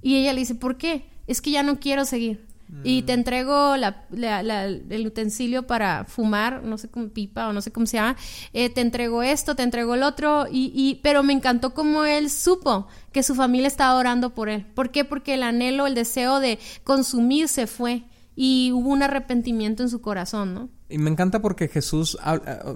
Y 0.00 0.16
ella 0.16 0.32
le 0.32 0.40
dice, 0.40 0.54
¿por 0.54 0.78
qué? 0.78 1.04
Es 1.26 1.42
que 1.42 1.50
ya 1.50 1.62
no 1.62 1.80
quiero 1.80 2.06
seguir. 2.06 2.46
Y 2.84 3.02
te 3.02 3.12
entrego 3.12 3.76
la, 3.76 4.06
el 4.10 5.06
utensilio 5.06 5.66
para 5.66 6.04
fumar, 6.04 6.62
no 6.62 6.78
sé 6.78 6.88
cómo 6.88 7.08
pipa 7.08 7.48
o 7.48 7.52
no 7.52 7.60
sé 7.60 7.72
cómo 7.72 7.86
se 7.86 7.96
llama. 7.96 8.16
Eh, 8.52 8.70
te 8.70 8.80
entrego 8.80 9.22
esto, 9.22 9.54
te 9.54 9.62
entrego 9.62 9.94
el 9.94 10.02
otro. 10.02 10.46
Y, 10.50 10.72
y, 10.74 11.00
pero 11.02 11.22
me 11.22 11.32
encantó 11.32 11.74
cómo 11.74 12.04
él 12.04 12.30
supo 12.30 12.86
que 13.12 13.22
su 13.22 13.34
familia 13.34 13.66
estaba 13.66 13.98
orando 13.98 14.34
por 14.34 14.48
él. 14.48 14.66
¿Por 14.66 14.90
qué? 14.90 15.04
Porque 15.04 15.34
el 15.34 15.42
anhelo, 15.42 15.86
el 15.86 15.94
deseo 15.94 16.40
de 16.40 16.58
consumir 16.84 17.48
se 17.48 17.66
fue 17.66 18.04
y 18.36 18.72
hubo 18.72 18.88
un 18.90 19.02
arrepentimiento 19.02 19.82
en 19.82 19.90
su 19.90 20.00
corazón, 20.00 20.54
¿no? 20.54 20.68
Y 20.90 20.98
me 20.98 21.08
encanta 21.08 21.40
porque 21.40 21.68
Jesús 21.68 22.18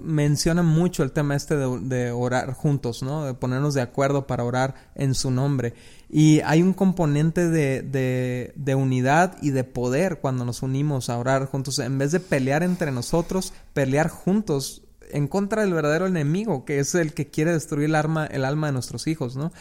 menciona 0.03 0.63
mucho 0.63 1.03
el 1.03 1.11
tema 1.11 1.35
este 1.35 1.55
de, 1.57 2.11
orar 2.11 2.53
juntos, 2.53 3.03
¿no? 3.03 3.25
De 3.25 3.33
ponernos 3.33 3.73
de 3.73 3.81
acuerdo 3.81 4.25
para 4.25 4.45
orar 4.45 4.75
en 4.95 5.13
su 5.13 5.31
nombre. 5.31 5.73
Y 6.09 6.39
hay 6.41 6.61
un 6.61 6.73
componente 6.73 7.49
de, 7.49 8.53
de, 8.55 8.75
unidad 8.75 9.37
y 9.41 9.49
de 9.49 9.65
poder 9.65 10.19
cuando 10.21 10.45
nos 10.45 10.63
unimos 10.63 11.09
a 11.09 11.17
orar 11.17 11.45
juntos. 11.45 11.79
En 11.79 11.97
vez 11.97 12.13
de 12.13 12.21
pelear 12.21 12.63
entre 12.63 12.91
nosotros, 12.91 13.53
pelear 13.73 14.07
juntos 14.09 14.83
en 15.11 15.27
contra 15.27 15.61
del 15.61 15.73
verdadero 15.73 16.07
enemigo, 16.07 16.63
que 16.63 16.79
es 16.79 16.95
el 16.95 17.13
que 17.13 17.27
quiere 17.27 17.51
destruir 17.51 17.89
el, 17.89 17.95
alma, 17.95 18.25
el 18.25 18.45
alma 18.45 18.67
de 18.67 18.73
nuestros 18.73 19.07
hijos, 19.07 19.35
¿no? 19.35 19.51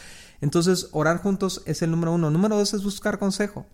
Entonces, 0.40 0.88
orar 0.92 1.18
juntos 1.18 1.62
es 1.66 1.82
el 1.82 1.90
número 1.90 2.12
uno. 2.12 2.30
Número 2.30 2.56
dos 2.56 2.72
es 2.72 2.84
buscar 2.84 3.18
consejo. 3.18 3.66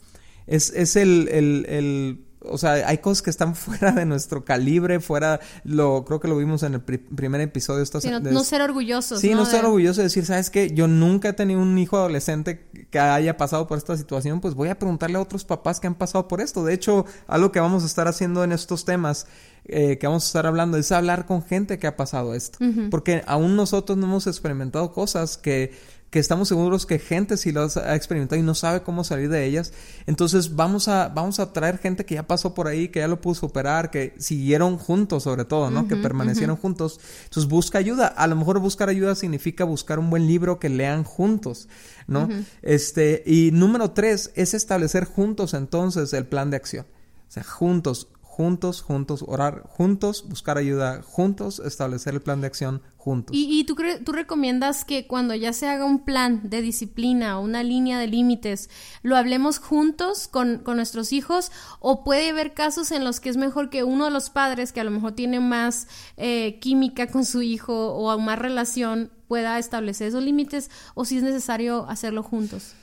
Es, 0.46 0.70
es 0.70 0.96
el, 0.96 1.28
el 1.28 2.24
o 2.42 2.58
sea, 2.58 2.72
hay 2.88 2.98
cosas 2.98 3.22
que 3.22 3.30
están 3.30 3.54
fuera 3.56 3.92
de 3.92 4.06
nuestro 4.06 4.44
calibre, 4.44 5.00
fuera, 5.00 5.40
lo 5.64 6.04
creo 6.04 6.20
que 6.20 6.28
lo 6.28 6.36
vimos 6.36 6.62
en 6.62 6.74
el 6.74 6.80
primer 6.80 7.40
episodio. 7.40 7.82
Esto, 7.82 8.00
no, 8.20 8.44
ser 8.44 8.62
orgullosos. 8.62 9.20
Sí, 9.20 9.34
no, 9.34 9.44
ser 9.44 9.64
orgulloso 9.64 10.00
de 10.00 10.04
decir, 10.04 10.24
¿sabes 10.24 10.50
qué? 10.50 10.72
Yo 10.72 10.88
nunca 10.88 11.30
he 11.30 11.32
tenido 11.32 11.60
un 11.60 11.76
hijo 11.78 11.96
adolescente 11.96 12.66
que 12.90 12.98
haya 12.98 13.36
pasado 13.36 13.66
por 13.66 13.78
esta 13.78 13.96
situación, 13.96 14.40
pues 14.40 14.54
voy 14.54 14.68
a 14.68 14.78
preguntarle 14.78 15.18
a 15.18 15.20
otros 15.20 15.44
papás 15.44 15.80
que 15.80 15.86
han 15.86 15.94
pasado 15.94 16.28
por 16.28 16.40
esto. 16.40 16.64
De 16.64 16.74
hecho, 16.74 17.04
algo 17.26 17.52
que 17.52 17.60
vamos 17.60 17.82
a 17.82 17.86
estar 17.86 18.08
haciendo 18.08 18.42
en 18.44 18.52
estos 18.52 18.84
temas 18.84 19.26
eh, 19.66 19.98
que 19.98 20.06
vamos 20.06 20.24
a 20.24 20.26
estar 20.26 20.46
hablando 20.46 20.78
es 20.78 20.90
hablar 20.90 21.26
con 21.26 21.44
gente 21.44 21.78
que 21.78 21.86
ha 21.86 21.96
pasado 21.96 22.34
esto. 22.34 22.58
Porque 22.90 23.22
aún 23.26 23.56
nosotros 23.56 23.98
no 23.98 24.06
hemos 24.06 24.26
experimentado 24.26 24.92
cosas 24.92 25.36
que 25.36 25.72
que 26.10 26.18
estamos 26.18 26.48
seguros 26.48 26.86
que 26.86 26.98
gente 26.98 27.36
sí 27.36 27.52
lo 27.52 27.62
ha 27.62 27.94
experimentado 27.94 28.40
y 28.40 28.44
no 28.44 28.56
sabe 28.56 28.82
cómo 28.82 29.04
salir 29.04 29.28
de 29.28 29.46
ellas. 29.46 29.72
Entonces 30.06 30.56
vamos 30.56 30.88
a, 30.88 31.08
vamos 31.08 31.38
a 31.38 31.52
traer 31.52 31.78
gente 31.78 32.04
que 32.04 32.16
ya 32.16 32.24
pasó 32.24 32.52
por 32.52 32.66
ahí, 32.66 32.88
que 32.88 32.98
ya 32.98 33.08
lo 33.08 33.20
pudo 33.20 33.36
superar, 33.36 33.90
que 33.90 34.14
siguieron 34.18 34.76
juntos 34.76 35.22
sobre 35.22 35.44
todo, 35.44 35.70
¿no? 35.70 35.86
que 35.86 35.96
permanecieron 35.96 36.56
juntos. 36.56 37.00
Entonces 37.24 37.48
busca 37.48 37.78
ayuda. 37.78 38.08
A 38.08 38.26
lo 38.26 38.34
mejor 38.34 38.58
buscar 38.58 38.88
ayuda 38.88 39.14
significa 39.14 39.64
buscar 39.64 40.00
un 40.00 40.10
buen 40.10 40.26
libro 40.26 40.58
que 40.58 40.68
lean 40.68 41.04
juntos, 41.04 41.68
¿no? 42.08 42.28
Este, 42.62 43.22
y 43.24 43.50
número 43.52 43.92
tres 43.92 44.32
es 44.34 44.52
establecer 44.52 45.04
juntos 45.04 45.54
entonces 45.54 46.12
el 46.12 46.26
plan 46.26 46.50
de 46.50 46.56
acción. 46.56 46.86
O 47.28 47.32
sea, 47.32 47.44
juntos, 47.44 48.08
juntos, 48.40 48.80
juntos, 48.80 49.22
orar 49.28 49.64
juntos, 49.68 50.24
buscar 50.26 50.56
ayuda 50.56 51.02
juntos, 51.02 51.60
establecer 51.62 52.14
el 52.14 52.22
plan 52.22 52.40
de 52.40 52.46
acción 52.46 52.80
juntos. 52.96 53.36
¿Y, 53.36 53.64
tú, 53.64 53.76
tú 54.02 54.12
recomiendas 54.12 54.86
que 54.86 55.06
cuando 55.06 55.34
ya 55.34 55.52
se 55.52 55.68
haga 55.68 55.84
un 55.84 56.06
plan 56.06 56.40
de 56.48 56.62
disciplina 56.62 57.38
o 57.38 57.42
una 57.42 57.62
línea 57.62 57.98
de 57.98 58.06
límites, 58.06 58.70
lo 59.02 59.18
hablemos 59.18 59.58
juntos 59.58 60.26
con, 60.26 60.62
nuestros 60.64 61.12
hijos? 61.12 61.52
¿O 61.80 62.02
puede 62.02 62.30
haber 62.30 62.54
casos 62.54 62.92
en 62.92 63.04
los 63.04 63.20
que 63.20 63.28
es 63.28 63.36
mejor 63.36 63.68
que 63.68 63.84
uno 63.84 64.06
de 64.06 64.10
los 64.10 64.30
padres, 64.30 64.72
que 64.72 64.80
a 64.80 64.84
lo 64.84 64.90
mejor 64.90 65.12
tiene 65.12 65.38
más 65.38 65.86
eh, 66.16 66.58
química 66.60 67.08
con 67.08 67.26
su 67.26 67.42
hijo 67.42 67.92
o 67.92 68.18
más 68.18 68.38
relación, 68.38 69.10
pueda 69.28 69.58
establecer 69.58 70.08
esos 70.08 70.24
límites? 70.24 70.70
¿O 70.94 71.04
si 71.04 71.18
es 71.18 71.22
necesario 71.22 71.86
hacerlo 71.90 72.22
juntos? 72.22 72.74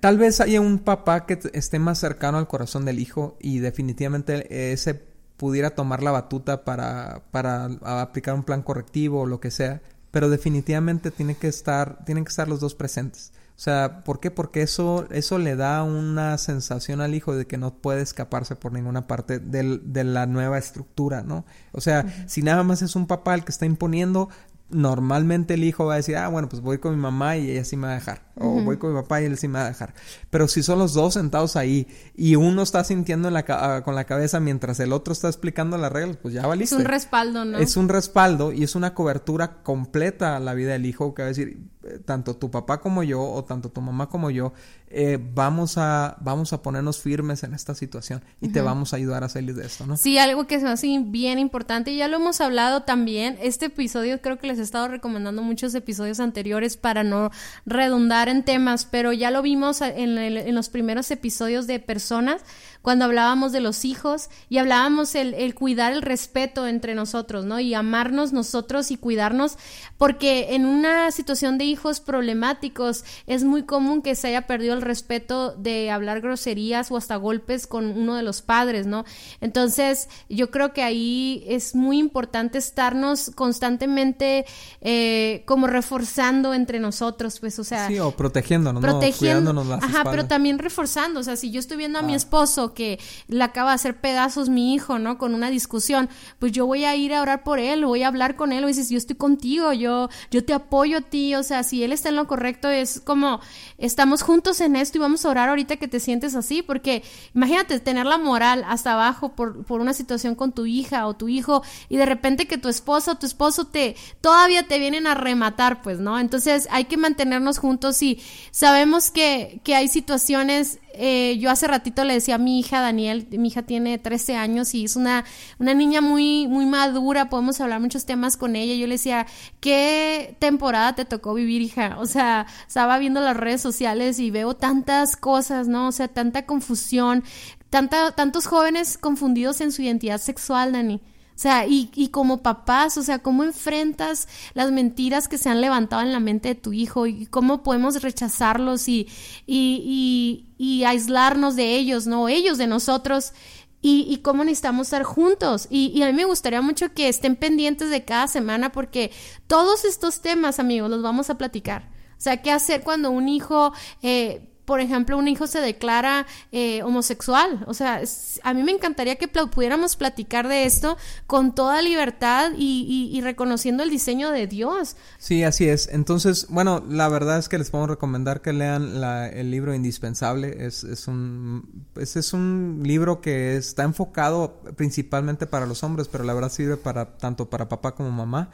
Tal 0.00 0.18
vez 0.18 0.40
haya 0.40 0.60
un 0.60 0.78
papá 0.78 1.26
que 1.26 1.38
esté 1.52 1.78
más 1.78 1.98
cercano 1.98 2.38
al 2.38 2.48
corazón 2.48 2.84
del 2.84 2.98
hijo 2.98 3.36
y 3.40 3.60
definitivamente 3.60 4.72
ese 4.72 4.94
pudiera 5.40 5.70
tomar 5.70 6.02
la 6.02 6.10
batuta 6.10 6.64
para, 6.64 7.22
para 7.30 7.64
aplicar 8.02 8.34
un 8.34 8.42
plan 8.42 8.62
correctivo 8.62 9.22
o 9.22 9.26
lo 9.26 9.40
que 9.40 9.50
sea, 9.50 9.80
pero 10.10 10.28
definitivamente 10.28 11.10
tiene 11.10 11.34
que 11.34 11.48
estar, 11.48 12.04
tienen 12.04 12.24
que 12.24 12.28
estar 12.28 12.46
los 12.46 12.60
dos 12.60 12.74
presentes. 12.74 13.32
O 13.60 13.62
sea, 13.62 14.00
¿por 14.04 14.20
qué? 14.20 14.30
Porque 14.30 14.62
eso, 14.62 15.06
eso 15.10 15.38
le 15.38 15.54
da 15.54 15.82
una 15.82 16.38
sensación 16.38 17.02
al 17.02 17.14
hijo 17.14 17.34
de 17.34 17.46
que 17.46 17.58
no 17.58 17.74
puede 17.74 18.00
escaparse 18.00 18.56
por 18.56 18.72
ninguna 18.72 19.06
parte 19.06 19.38
de 19.38 20.04
la 20.04 20.24
nueva 20.26 20.56
estructura, 20.56 21.22
¿no? 21.22 21.44
O 21.72 21.82
sea, 21.82 22.26
si 22.26 22.42
nada 22.42 22.62
más 22.62 22.80
es 22.80 22.96
un 22.96 23.06
papá 23.06 23.34
el 23.34 23.44
que 23.44 23.52
está 23.52 23.66
imponiendo, 23.66 24.30
normalmente 24.70 25.54
el 25.54 25.64
hijo 25.64 25.86
va 25.86 25.94
a 25.94 25.96
decir, 25.96 26.16
ah, 26.16 26.28
bueno, 26.28 26.48
pues 26.48 26.62
voy 26.62 26.78
con 26.78 26.94
mi 26.94 27.00
mamá 27.00 27.36
y 27.36 27.50
ella 27.50 27.64
sí 27.64 27.76
me 27.76 27.86
va 27.86 27.92
a 27.92 27.96
dejar. 27.96 28.22
O 28.36 28.62
voy 28.62 28.78
con 28.78 28.94
mi 28.94 29.00
papá 29.00 29.20
y 29.20 29.26
él 29.26 29.36
sí 29.36 29.48
me 29.48 29.58
va 29.58 29.66
a 29.66 29.68
dejar. 29.68 29.94
Pero 30.30 30.48
si 30.48 30.62
son 30.62 30.78
los 30.78 30.94
dos 30.94 31.14
sentados 31.14 31.56
ahí 31.56 31.86
y 32.16 32.36
uno 32.36 32.62
está 32.62 32.84
sintiendo 32.84 33.28
en 33.28 33.34
la 33.34 33.44
ah, 33.48 33.82
con 33.84 33.94
la 33.94 34.04
cabeza 34.04 34.40
mientras 34.40 34.80
el 34.80 34.92
otro 34.92 35.12
está 35.12 35.28
explicando 35.28 35.76
las 35.76 35.92
reglas, 35.92 36.16
pues 36.16 36.34
ya 36.34 36.46
valiste. 36.46 36.74
Es 36.74 36.80
un 36.80 36.86
respaldo, 36.86 37.44
¿no? 37.44 37.58
Es 37.58 37.76
un 37.76 37.88
respaldo 37.88 38.52
y 38.52 38.62
es 38.62 38.74
una 38.74 38.94
cobertura 38.94 39.62
completa 39.62 40.36
a 40.36 40.40
la 40.40 40.54
vida 40.54 40.72
del 40.72 40.86
hijo 40.86 41.14
que 41.14 41.22
va 41.22 41.26
a 41.26 41.28
decir, 41.28 41.58
tanto 41.98 42.36
tu 42.36 42.50
papá 42.50 42.80
como 42.80 43.02
yo 43.02 43.22
o 43.22 43.44
tanto 43.44 43.70
tu 43.70 43.80
mamá 43.80 44.08
como 44.08 44.30
yo 44.30 44.52
eh, 44.92 45.18
vamos 45.20 45.78
a 45.78 46.16
vamos 46.20 46.52
a 46.52 46.62
ponernos 46.62 46.98
firmes 46.98 47.44
en 47.44 47.54
esta 47.54 47.74
situación 47.74 48.22
y 48.40 48.48
te 48.48 48.60
vamos 48.60 48.92
a 48.92 48.96
ayudar 48.96 49.22
a 49.22 49.28
salir 49.28 49.54
de 49.54 49.64
esto, 49.64 49.86
¿no? 49.86 49.96
Sí, 49.96 50.18
algo 50.18 50.48
que 50.48 50.56
es 50.56 50.64
así 50.64 50.98
bien 51.06 51.38
importante, 51.38 51.94
ya 51.94 52.08
lo 52.08 52.16
hemos 52.16 52.40
hablado 52.40 52.82
también, 52.82 53.38
este 53.40 53.66
episodio 53.66 54.20
creo 54.20 54.38
que 54.38 54.48
les 54.48 54.58
he 54.58 54.62
estado 54.62 54.88
recomendando 54.88 55.42
muchos 55.42 55.74
episodios 55.76 56.18
anteriores 56.18 56.76
para 56.76 57.04
no 57.04 57.30
redundar 57.66 58.28
en 58.28 58.44
temas, 58.44 58.84
pero 58.84 59.12
ya 59.12 59.30
lo 59.30 59.42
vimos 59.42 59.80
en, 59.80 60.18
en 60.18 60.54
los 60.54 60.68
primeros 60.68 61.10
episodios 61.12 61.68
de 61.68 61.78
personas 61.78 62.42
cuando 62.82 63.04
hablábamos 63.04 63.52
de 63.52 63.60
los 63.60 63.84
hijos 63.84 64.30
y 64.48 64.58
hablábamos 64.58 65.14
el, 65.14 65.34
el, 65.34 65.54
cuidar 65.54 65.92
el 65.92 66.02
respeto 66.02 66.66
entre 66.66 66.94
nosotros, 66.94 67.44
¿no? 67.44 67.60
Y 67.60 67.74
amarnos 67.74 68.32
nosotros 68.32 68.90
y 68.90 68.96
cuidarnos, 68.96 69.56
porque 69.98 70.54
en 70.54 70.64
una 70.64 71.10
situación 71.10 71.58
de 71.58 71.64
hijos 71.64 72.00
problemáticos 72.00 73.04
es 73.26 73.44
muy 73.44 73.64
común 73.64 74.02
que 74.02 74.14
se 74.14 74.28
haya 74.28 74.46
perdido 74.46 74.74
el 74.74 74.82
respeto 74.82 75.54
de 75.56 75.90
hablar 75.90 76.20
groserías 76.20 76.90
o 76.90 76.96
hasta 76.96 77.16
golpes 77.16 77.66
con 77.66 77.86
uno 77.86 78.14
de 78.14 78.22
los 78.22 78.42
padres, 78.42 78.86
¿no? 78.86 79.04
Entonces, 79.40 80.08
yo 80.28 80.50
creo 80.50 80.72
que 80.72 80.82
ahí 80.82 81.44
es 81.46 81.74
muy 81.74 81.98
importante 81.98 82.58
estarnos 82.58 83.30
constantemente 83.34 84.46
eh, 84.80 85.42
como 85.46 85.66
reforzando 85.66 86.54
entre 86.54 86.80
nosotros, 86.80 87.40
pues, 87.40 87.58
o 87.58 87.64
sea... 87.64 87.88
Sí, 87.88 87.98
o 87.98 88.12
protegiéndonos, 88.12 88.80
protegiendo, 88.80 89.52
¿no? 89.52 89.62
Cuidándonos 89.62 89.84
Ajá, 89.84 90.10
pero 90.10 90.26
también 90.26 90.58
reforzando, 90.58 91.20
o 91.20 91.22
sea, 91.22 91.36
si 91.36 91.50
yo 91.50 91.60
estoy 91.60 91.76
viendo 91.76 91.98
a 91.98 92.02
mi 92.02 92.14
ah. 92.14 92.16
esposo 92.16 92.69
que 92.74 92.98
le 93.28 93.42
acaba 93.42 93.70
de 93.70 93.76
hacer 93.76 94.00
pedazos 94.00 94.48
mi 94.48 94.74
hijo, 94.74 94.98
¿no? 94.98 95.18
Con 95.18 95.34
una 95.34 95.50
discusión, 95.50 96.08
pues 96.38 96.52
yo 96.52 96.66
voy 96.66 96.84
a 96.84 96.96
ir 96.96 97.14
a 97.14 97.22
orar 97.22 97.42
por 97.42 97.58
él, 97.58 97.84
voy 97.84 98.02
a 98.02 98.08
hablar 98.08 98.36
con 98.36 98.52
él, 98.52 98.64
o 98.64 98.66
dices, 98.66 98.90
yo 98.90 98.98
estoy 98.98 99.16
contigo, 99.16 99.72
yo, 99.72 100.08
yo 100.30 100.44
te 100.44 100.52
apoyo 100.52 100.98
a 100.98 101.00
ti, 101.00 101.34
o 101.34 101.42
sea, 101.42 101.62
si 101.62 101.82
él 101.82 101.92
está 101.92 102.08
en 102.08 102.16
lo 102.16 102.26
correcto, 102.26 102.68
es 102.68 103.00
como, 103.00 103.40
estamos 103.78 104.22
juntos 104.22 104.60
en 104.60 104.76
esto 104.76 104.98
y 104.98 105.00
vamos 105.00 105.24
a 105.24 105.30
orar 105.30 105.48
ahorita 105.48 105.76
que 105.76 105.88
te 105.88 106.00
sientes 106.00 106.34
así, 106.34 106.62
porque 106.62 107.02
imagínate 107.34 107.80
tener 107.80 108.06
la 108.06 108.18
moral 108.18 108.64
hasta 108.68 108.92
abajo 108.92 109.30
por, 109.30 109.64
por 109.64 109.80
una 109.80 109.94
situación 109.94 110.34
con 110.34 110.52
tu 110.52 110.66
hija 110.66 111.06
o 111.06 111.14
tu 111.14 111.28
hijo 111.28 111.62
y 111.88 111.96
de 111.96 112.06
repente 112.06 112.46
que 112.46 112.58
tu 112.58 112.68
esposa 112.68 113.12
o 113.12 113.18
tu 113.18 113.26
esposo 113.26 113.66
te, 113.66 113.96
todavía 114.20 114.66
te 114.66 114.78
vienen 114.78 115.06
a 115.06 115.14
rematar, 115.14 115.82
pues, 115.82 115.98
¿no? 115.98 116.18
Entonces 116.18 116.68
hay 116.70 116.84
que 116.84 116.96
mantenernos 116.96 117.58
juntos 117.58 118.02
y 118.02 118.20
sabemos 118.50 119.10
que, 119.10 119.60
que 119.64 119.74
hay 119.74 119.88
situaciones 119.88 120.78
eh, 120.92 121.38
yo 121.38 121.50
hace 121.50 121.68
ratito 121.68 122.04
le 122.04 122.14
decía 122.14 122.34
a 122.34 122.38
mi 122.38 122.58
hija, 122.60 122.80
Daniel, 122.80 123.26
mi 123.30 123.48
hija 123.48 123.62
tiene 123.62 123.98
13 123.98 124.36
años 124.36 124.74
y 124.74 124.84
es 124.84 124.96
una, 124.96 125.24
una 125.58 125.74
niña 125.74 126.00
muy, 126.00 126.46
muy 126.46 126.66
madura, 126.66 127.28
podemos 127.28 127.60
hablar 127.60 127.80
muchos 127.80 128.06
temas 128.06 128.36
con 128.36 128.56
ella. 128.56 128.74
Yo 128.74 128.86
le 128.86 128.94
decía, 128.94 129.26
¿qué 129.60 130.36
temporada 130.38 130.94
te 130.94 131.04
tocó 131.04 131.34
vivir, 131.34 131.62
hija? 131.62 131.96
O 131.98 132.06
sea, 132.06 132.46
estaba 132.66 132.98
viendo 132.98 133.20
las 133.20 133.36
redes 133.36 133.60
sociales 133.60 134.18
y 134.18 134.30
veo 134.30 134.54
tantas 134.54 135.16
cosas, 135.16 135.68
¿no? 135.68 135.88
O 135.88 135.92
sea, 135.92 136.08
tanta 136.08 136.46
confusión, 136.46 137.24
tanta, 137.68 138.12
tantos 138.12 138.46
jóvenes 138.46 138.98
confundidos 138.98 139.60
en 139.60 139.72
su 139.72 139.82
identidad 139.82 140.20
sexual, 140.20 140.72
Dani. 140.72 141.00
O 141.40 141.42
sea, 141.42 141.66
y, 141.66 141.90
y, 141.94 142.08
como 142.08 142.42
papás, 142.42 142.98
o 142.98 143.02
sea, 143.02 143.20
¿cómo 143.20 143.44
enfrentas 143.44 144.28
las 144.52 144.70
mentiras 144.72 145.26
que 145.26 145.38
se 145.38 145.48
han 145.48 145.62
levantado 145.62 146.02
en 146.02 146.12
la 146.12 146.20
mente 146.20 146.48
de 146.48 146.54
tu 146.54 146.74
hijo 146.74 147.06
y 147.06 147.24
cómo 147.24 147.62
podemos 147.62 148.02
rechazarlos 148.02 148.88
y, 148.88 149.08
y, 149.46 150.44
y 150.58 150.84
aislarnos 150.84 151.56
de 151.56 151.76
ellos, 151.76 152.06
¿no? 152.06 152.28
Ellos 152.28 152.58
de 152.58 152.66
nosotros. 152.66 153.32
Y, 153.80 154.04
y, 154.10 154.18
cómo 154.18 154.44
necesitamos 154.44 154.88
estar 154.88 155.02
juntos. 155.02 155.66
Y, 155.70 155.86
y, 155.94 156.02
a 156.02 156.08
mí 156.08 156.12
me 156.12 156.26
gustaría 156.26 156.60
mucho 156.60 156.92
que 156.92 157.08
estén 157.08 157.36
pendientes 157.36 157.88
de 157.88 158.04
cada 158.04 158.28
semana 158.28 158.70
porque 158.70 159.10
todos 159.46 159.86
estos 159.86 160.20
temas, 160.20 160.58
amigos, 160.58 160.90
los 160.90 161.00
vamos 161.00 161.30
a 161.30 161.38
platicar. 161.38 161.88
O 162.18 162.20
sea, 162.22 162.42
qué 162.42 162.50
hacer 162.50 162.82
cuando 162.82 163.10
un 163.10 163.30
hijo 163.30 163.72
eh, 164.02 164.49
por 164.70 164.78
ejemplo, 164.78 165.18
un 165.18 165.26
hijo 165.26 165.48
se 165.48 165.58
declara 165.58 166.28
eh, 166.52 166.84
homosexual. 166.84 167.64
O 167.66 167.74
sea, 167.74 168.02
a 168.44 168.54
mí 168.54 168.62
me 168.62 168.70
encantaría 168.70 169.16
que 169.16 169.26
pudiéramos 169.26 169.96
platicar 169.96 170.46
de 170.46 170.64
esto 170.64 170.96
con 171.26 171.56
toda 171.56 171.82
libertad 171.82 172.52
y, 172.56 173.20
reconociendo 173.20 173.82
el 173.82 173.90
diseño 173.90 174.30
de 174.30 174.46
Dios. 174.46 174.94
Sí, 175.18 175.42
así 175.42 175.68
es. 175.68 175.88
Entonces, 175.90 176.46
bueno, 176.50 176.84
la 176.88 177.08
verdad 177.08 177.40
es 177.40 177.48
que 177.48 177.58
les 177.58 177.68
podemos 177.68 177.90
recomendar 177.90 178.42
que 178.42 178.52
lean 178.52 179.02
el 179.34 179.50
libro 179.50 179.74
indispensable. 179.74 180.64
Es, 180.64 180.84
es, 180.84 181.08
un, 181.08 181.88
es 181.96 182.32
un 182.32 182.82
libro 182.84 183.20
que 183.20 183.56
está 183.56 183.82
enfocado 183.82 184.60
principalmente 184.76 185.48
para 185.48 185.66
los 185.66 185.82
hombres, 185.82 186.06
pero 186.06 186.22
la 186.22 186.32
verdad 186.32 186.52
sirve 186.52 186.76
para 186.76 187.18
tanto 187.18 187.50
para 187.50 187.68
papá 187.68 187.96
como 187.96 188.12
mamá. 188.12 188.50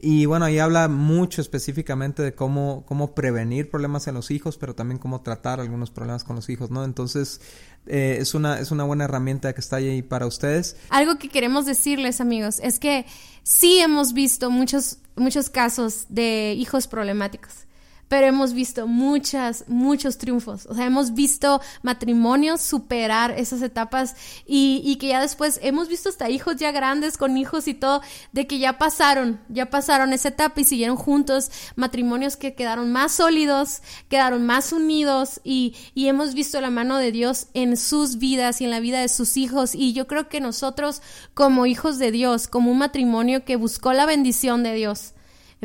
Y 0.00 0.26
bueno, 0.26 0.44
ahí 0.44 0.58
habla 0.60 0.86
mucho 0.88 1.40
específicamente 1.40 2.22
de 2.22 2.34
cómo, 2.34 2.84
cómo 2.86 3.14
prevenir 3.14 3.68
problemas 3.68 4.06
en 4.06 4.14
los 4.14 4.30
hijos, 4.30 4.56
pero 4.56 4.74
también 4.74 4.98
cómo 4.98 5.22
tratar 5.22 5.60
algunos 5.60 5.90
problemas 5.90 6.22
con 6.22 6.36
los 6.36 6.48
hijos, 6.48 6.70
¿no? 6.70 6.84
Entonces, 6.84 7.40
eh, 7.86 8.18
es, 8.20 8.34
una, 8.34 8.60
es 8.60 8.70
una 8.70 8.84
buena 8.84 9.04
herramienta 9.04 9.52
que 9.52 9.60
está 9.60 9.76
ahí 9.76 10.02
para 10.02 10.26
ustedes. 10.26 10.76
Algo 10.90 11.18
que 11.18 11.28
queremos 11.28 11.66
decirles, 11.66 12.20
amigos, 12.20 12.60
es 12.62 12.78
que 12.78 13.06
sí 13.42 13.80
hemos 13.80 14.12
visto 14.12 14.50
muchos, 14.50 14.98
muchos 15.16 15.50
casos 15.50 16.06
de 16.08 16.54
hijos 16.56 16.86
problemáticos 16.86 17.67
pero 18.08 18.26
hemos 18.26 18.54
visto 18.54 18.86
muchas, 18.86 19.64
muchos 19.68 20.18
triunfos. 20.18 20.66
O 20.66 20.74
sea, 20.74 20.86
hemos 20.86 21.14
visto 21.14 21.60
matrimonios 21.82 22.60
superar 22.60 23.32
esas 23.32 23.62
etapas 23.62 24.16
y, 24.46 24.82
y, 24.84 24.96
que 24.96 25.08
ya 25.08 25.20
después 25.20 25.60
hemos 25.62 25.88
visto 25.88 26.08
hasta 26.08 26.30
hijos 26.30 26.56
ya 26.56 26.72
grandes 26.72 27.16
con 27.16 27.36
hijos 27.36 27.68
y 27.68 27.74
todo, 27.74 28.00
de 28.32 28.46
que 28.46 28.58
ya 28.58 28.78
pasaron, 28.78 29.40
ya 29.48 29.70
pasaron 29.70 30.12
esa 30.12 30.28
etapa 30.28 30.60
y 30.60 30.64
siguieron 30.64 30.96
juntos, 30.96 31.50
matrimonios 31.76 32.36
que 32.36 32.54
quedaron 32.54 32.92
más 32.92 33.12
sólidos, 33.12 33.82
quedaron 34.08 34.46
más 34.46 34.72
unidos 34.72 35.40
y, 35.44 35.76
y 35.94 36.08
hemos 36.08 36.34
visto 36.34 36.60
la 36.60 36.70
mano 36.70 36.96
de 36.96 37.12
Dios 37.12 37.48
en 37.54 37.76
sus 37.76 38.18
vidas 38.18 38.60
y 38.60 38.64
en 38.64 38.70
la 38.70 38.80
vida 38.80 39.00
de 39.00 39.08
sus 39.08 39.36
hijos. 39.36 39.74
Y 39.74 39.92
yo 39.92 40.06
creo 40.06 40.28
que 40.28 40.40
nosotros 40.40 41.02
como 41.34 41.66
hijos 41.66 41.98
de 41.98 42.10
Dios, 42.10 42.48
como 42.48 42.70
un 42.70 42.78
matrimonio 42.78 43.44
que 43.44 43.56
buscó 43.56 43.92
la 43.92 44.06
bendición 44.06 44.62
de 44.62 44.74
Dios, 44.74 45.14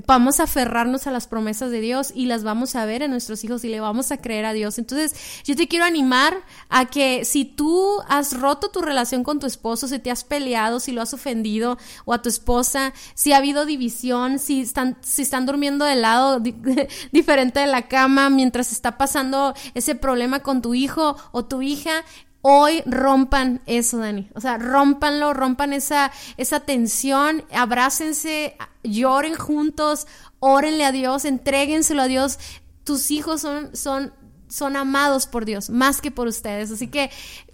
Vamos 0.07 0.39
a 0.39 0.43
aferrarnos 0.43 1.05
a 1.05 1.11
las 1.11 1.27
promesas 1.27 1.69
de 1.69 1.79
Dios 1.79 2.11
y 2.15 2.25
las 2.25 2.43
vamos 2.43 2.75
a 2.75 2.85
ver 2.85 3.03
en 3.03 3.11
nuestros 3.11 3.43
hijos 3.43 3.63
y 3.63 3.69
le 3.69 3.79
vamos 3.79 4.11
a 4.11 4.17
creer 4.17 4.45
a 4.45 4.53
Dios. 4.53 4.79
Entonces, 4.79 5.13
yo 5.43 5.55
te 5.55 5.67
quiero 5.67 5.85
animar 5.85 6.35
a 6.69 6.85
que 6.85 7.25
si 7.25 7.45
tú 7.45 8.01
has 8.07 8.39
roto 8.39 8.69
tu 8.69 8.81
relación 8.81 9.23
con 9.23 9.39
tu 9.39 9.45
esposo, 9.45 9.87
si 9.87 9.99
te 9.99 10.09
has 10.09 10.23
peleado, 10.23 10.79
si 10.79 10.93
lo 10.93 11.01
has 11.03 11.13
ofendido 11.13 11.77
o 12.05 12.13
a 12.13 12.23
tu 12.23 12.29
esposa, 12.29 12.91
si 13.13 13.33
ha 13.33 13.37
habido 13.37 13.67
división, 13.67 14.39
si 14.39 14.61
están, 14.61 14.97
si 15.01 15.21
están 15.21 15.45
durmiendo 15.45 15.85
de 15.85 15.95
lado 15.95 16.39
diferente 17.11 17.59
de 17.59 17.67
la 17.67 17.87
cama 17.87 18.31
mientras 18.31 18.71
está 18.71 18.97
pasando 18.97 19.53
ese 19.75 19.93
problema 19.93 20.39
con 20.39 20.63
tu 20.63 20.73
hijo 20.73 21.17
o 21.31 21.45
tu 21.45 21.61
hija, 21.61 22.03
hoy 22.43 22.83
rompan 22.85 23.61
eso, 23.65 23.97
Dani. 23.97 24.29
O 24.35 24.41
sea, 24.41 24.57
rompanlo, 24.57 25.33
rompan 25.33 25.73
esa, 25.73 26.11
esa 26.37 26.59
tensión, 26.59 27.43
abrácense, 27.51 28.55
lloren 28.83 29.33
juntos, 29.33 30.05
órenle 30.39 30.85
a 30.85 30.91
Dios, 30.91 31.25
entréguenselo 31.25 32.03
a 32.03 32.07
Dios. 32.07 32.37
Tus 32.83 33.09
hijos 33.11 33.41
son, 33.41 33.75
son, 33.75 34.13
son 34.47 34.75
amados 34.75 35.25
por 35.25 35.45
Dios, 35.45 35.69
más 35.69 36.01
que 36.01 36.11
por 36.11 36.27
ustedes. 36.27 36.69
Así 36.69 36.87
que 36.87 37.09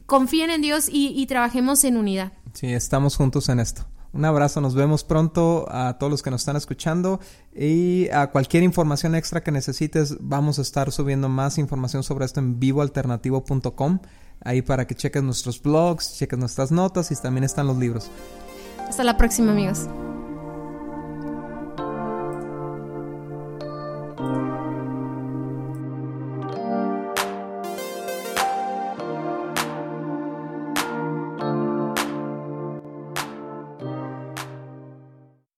confíen 0.07 0.49
en 0.49 0.61
Dios 0.61 0.89
y, 0.89 1.13
y 1.15 1.27
trabajemos 1.27 1.83
en 1.83 1.95
unidad. 1.95 2.33
Sí, 2.53 2.73
estamos 2.73 3.15
juntos 3.15 3.47
en 3.49 3.59
esto. 3.59 3.85
Un 4.11 4.25
abrazo, 4.25 4.59
nos 4.59 4.73
vemos 4.73 5.03
pronto 5.03 5.67
a 5.69 5.97
todos 5.99 6.09
los 6.09 6.23
que 6.23 6.31
nos 6.31 6.41
están 6.41 6.55
escuchando 6.55 7.19
y 7.55 8.09
a 8.09 8.31
cualquier 8.31 8.63
información 8.63 9.13
extra 9.13 9.43
que 9.43 9.51
necesites, 9.51 10.17
vamos 10.19 10.57
a 10.57 10.63
estar 10.63 10.91
subiendo 10.91 11.29
más 11.29 11.57
información 11.59 12.01
sobre 12.01 12.25
esto 12.25 12.39
en 12.39 12.59
vivoalternativo.com 12.59 13.99
ahí 14.41 14.61
para 14.61 14.87
que 14.87 14.95
cheques 14.95 15.21
nuestros 15.21 15.61
blogs, 15.61 16.17
cheques 16.17 16.39
nuestras 16.39 16.71
notas 16.71 17.11
y 17.11 17.15
también 17.15 17.43
están 17.43 17.67
los 17.67 17.77
libros. 17.77 18.09
Hasta 18.87 19.03
la 19.03 19.17
próxima 19.17 19.51
amigos. 19.51 19.87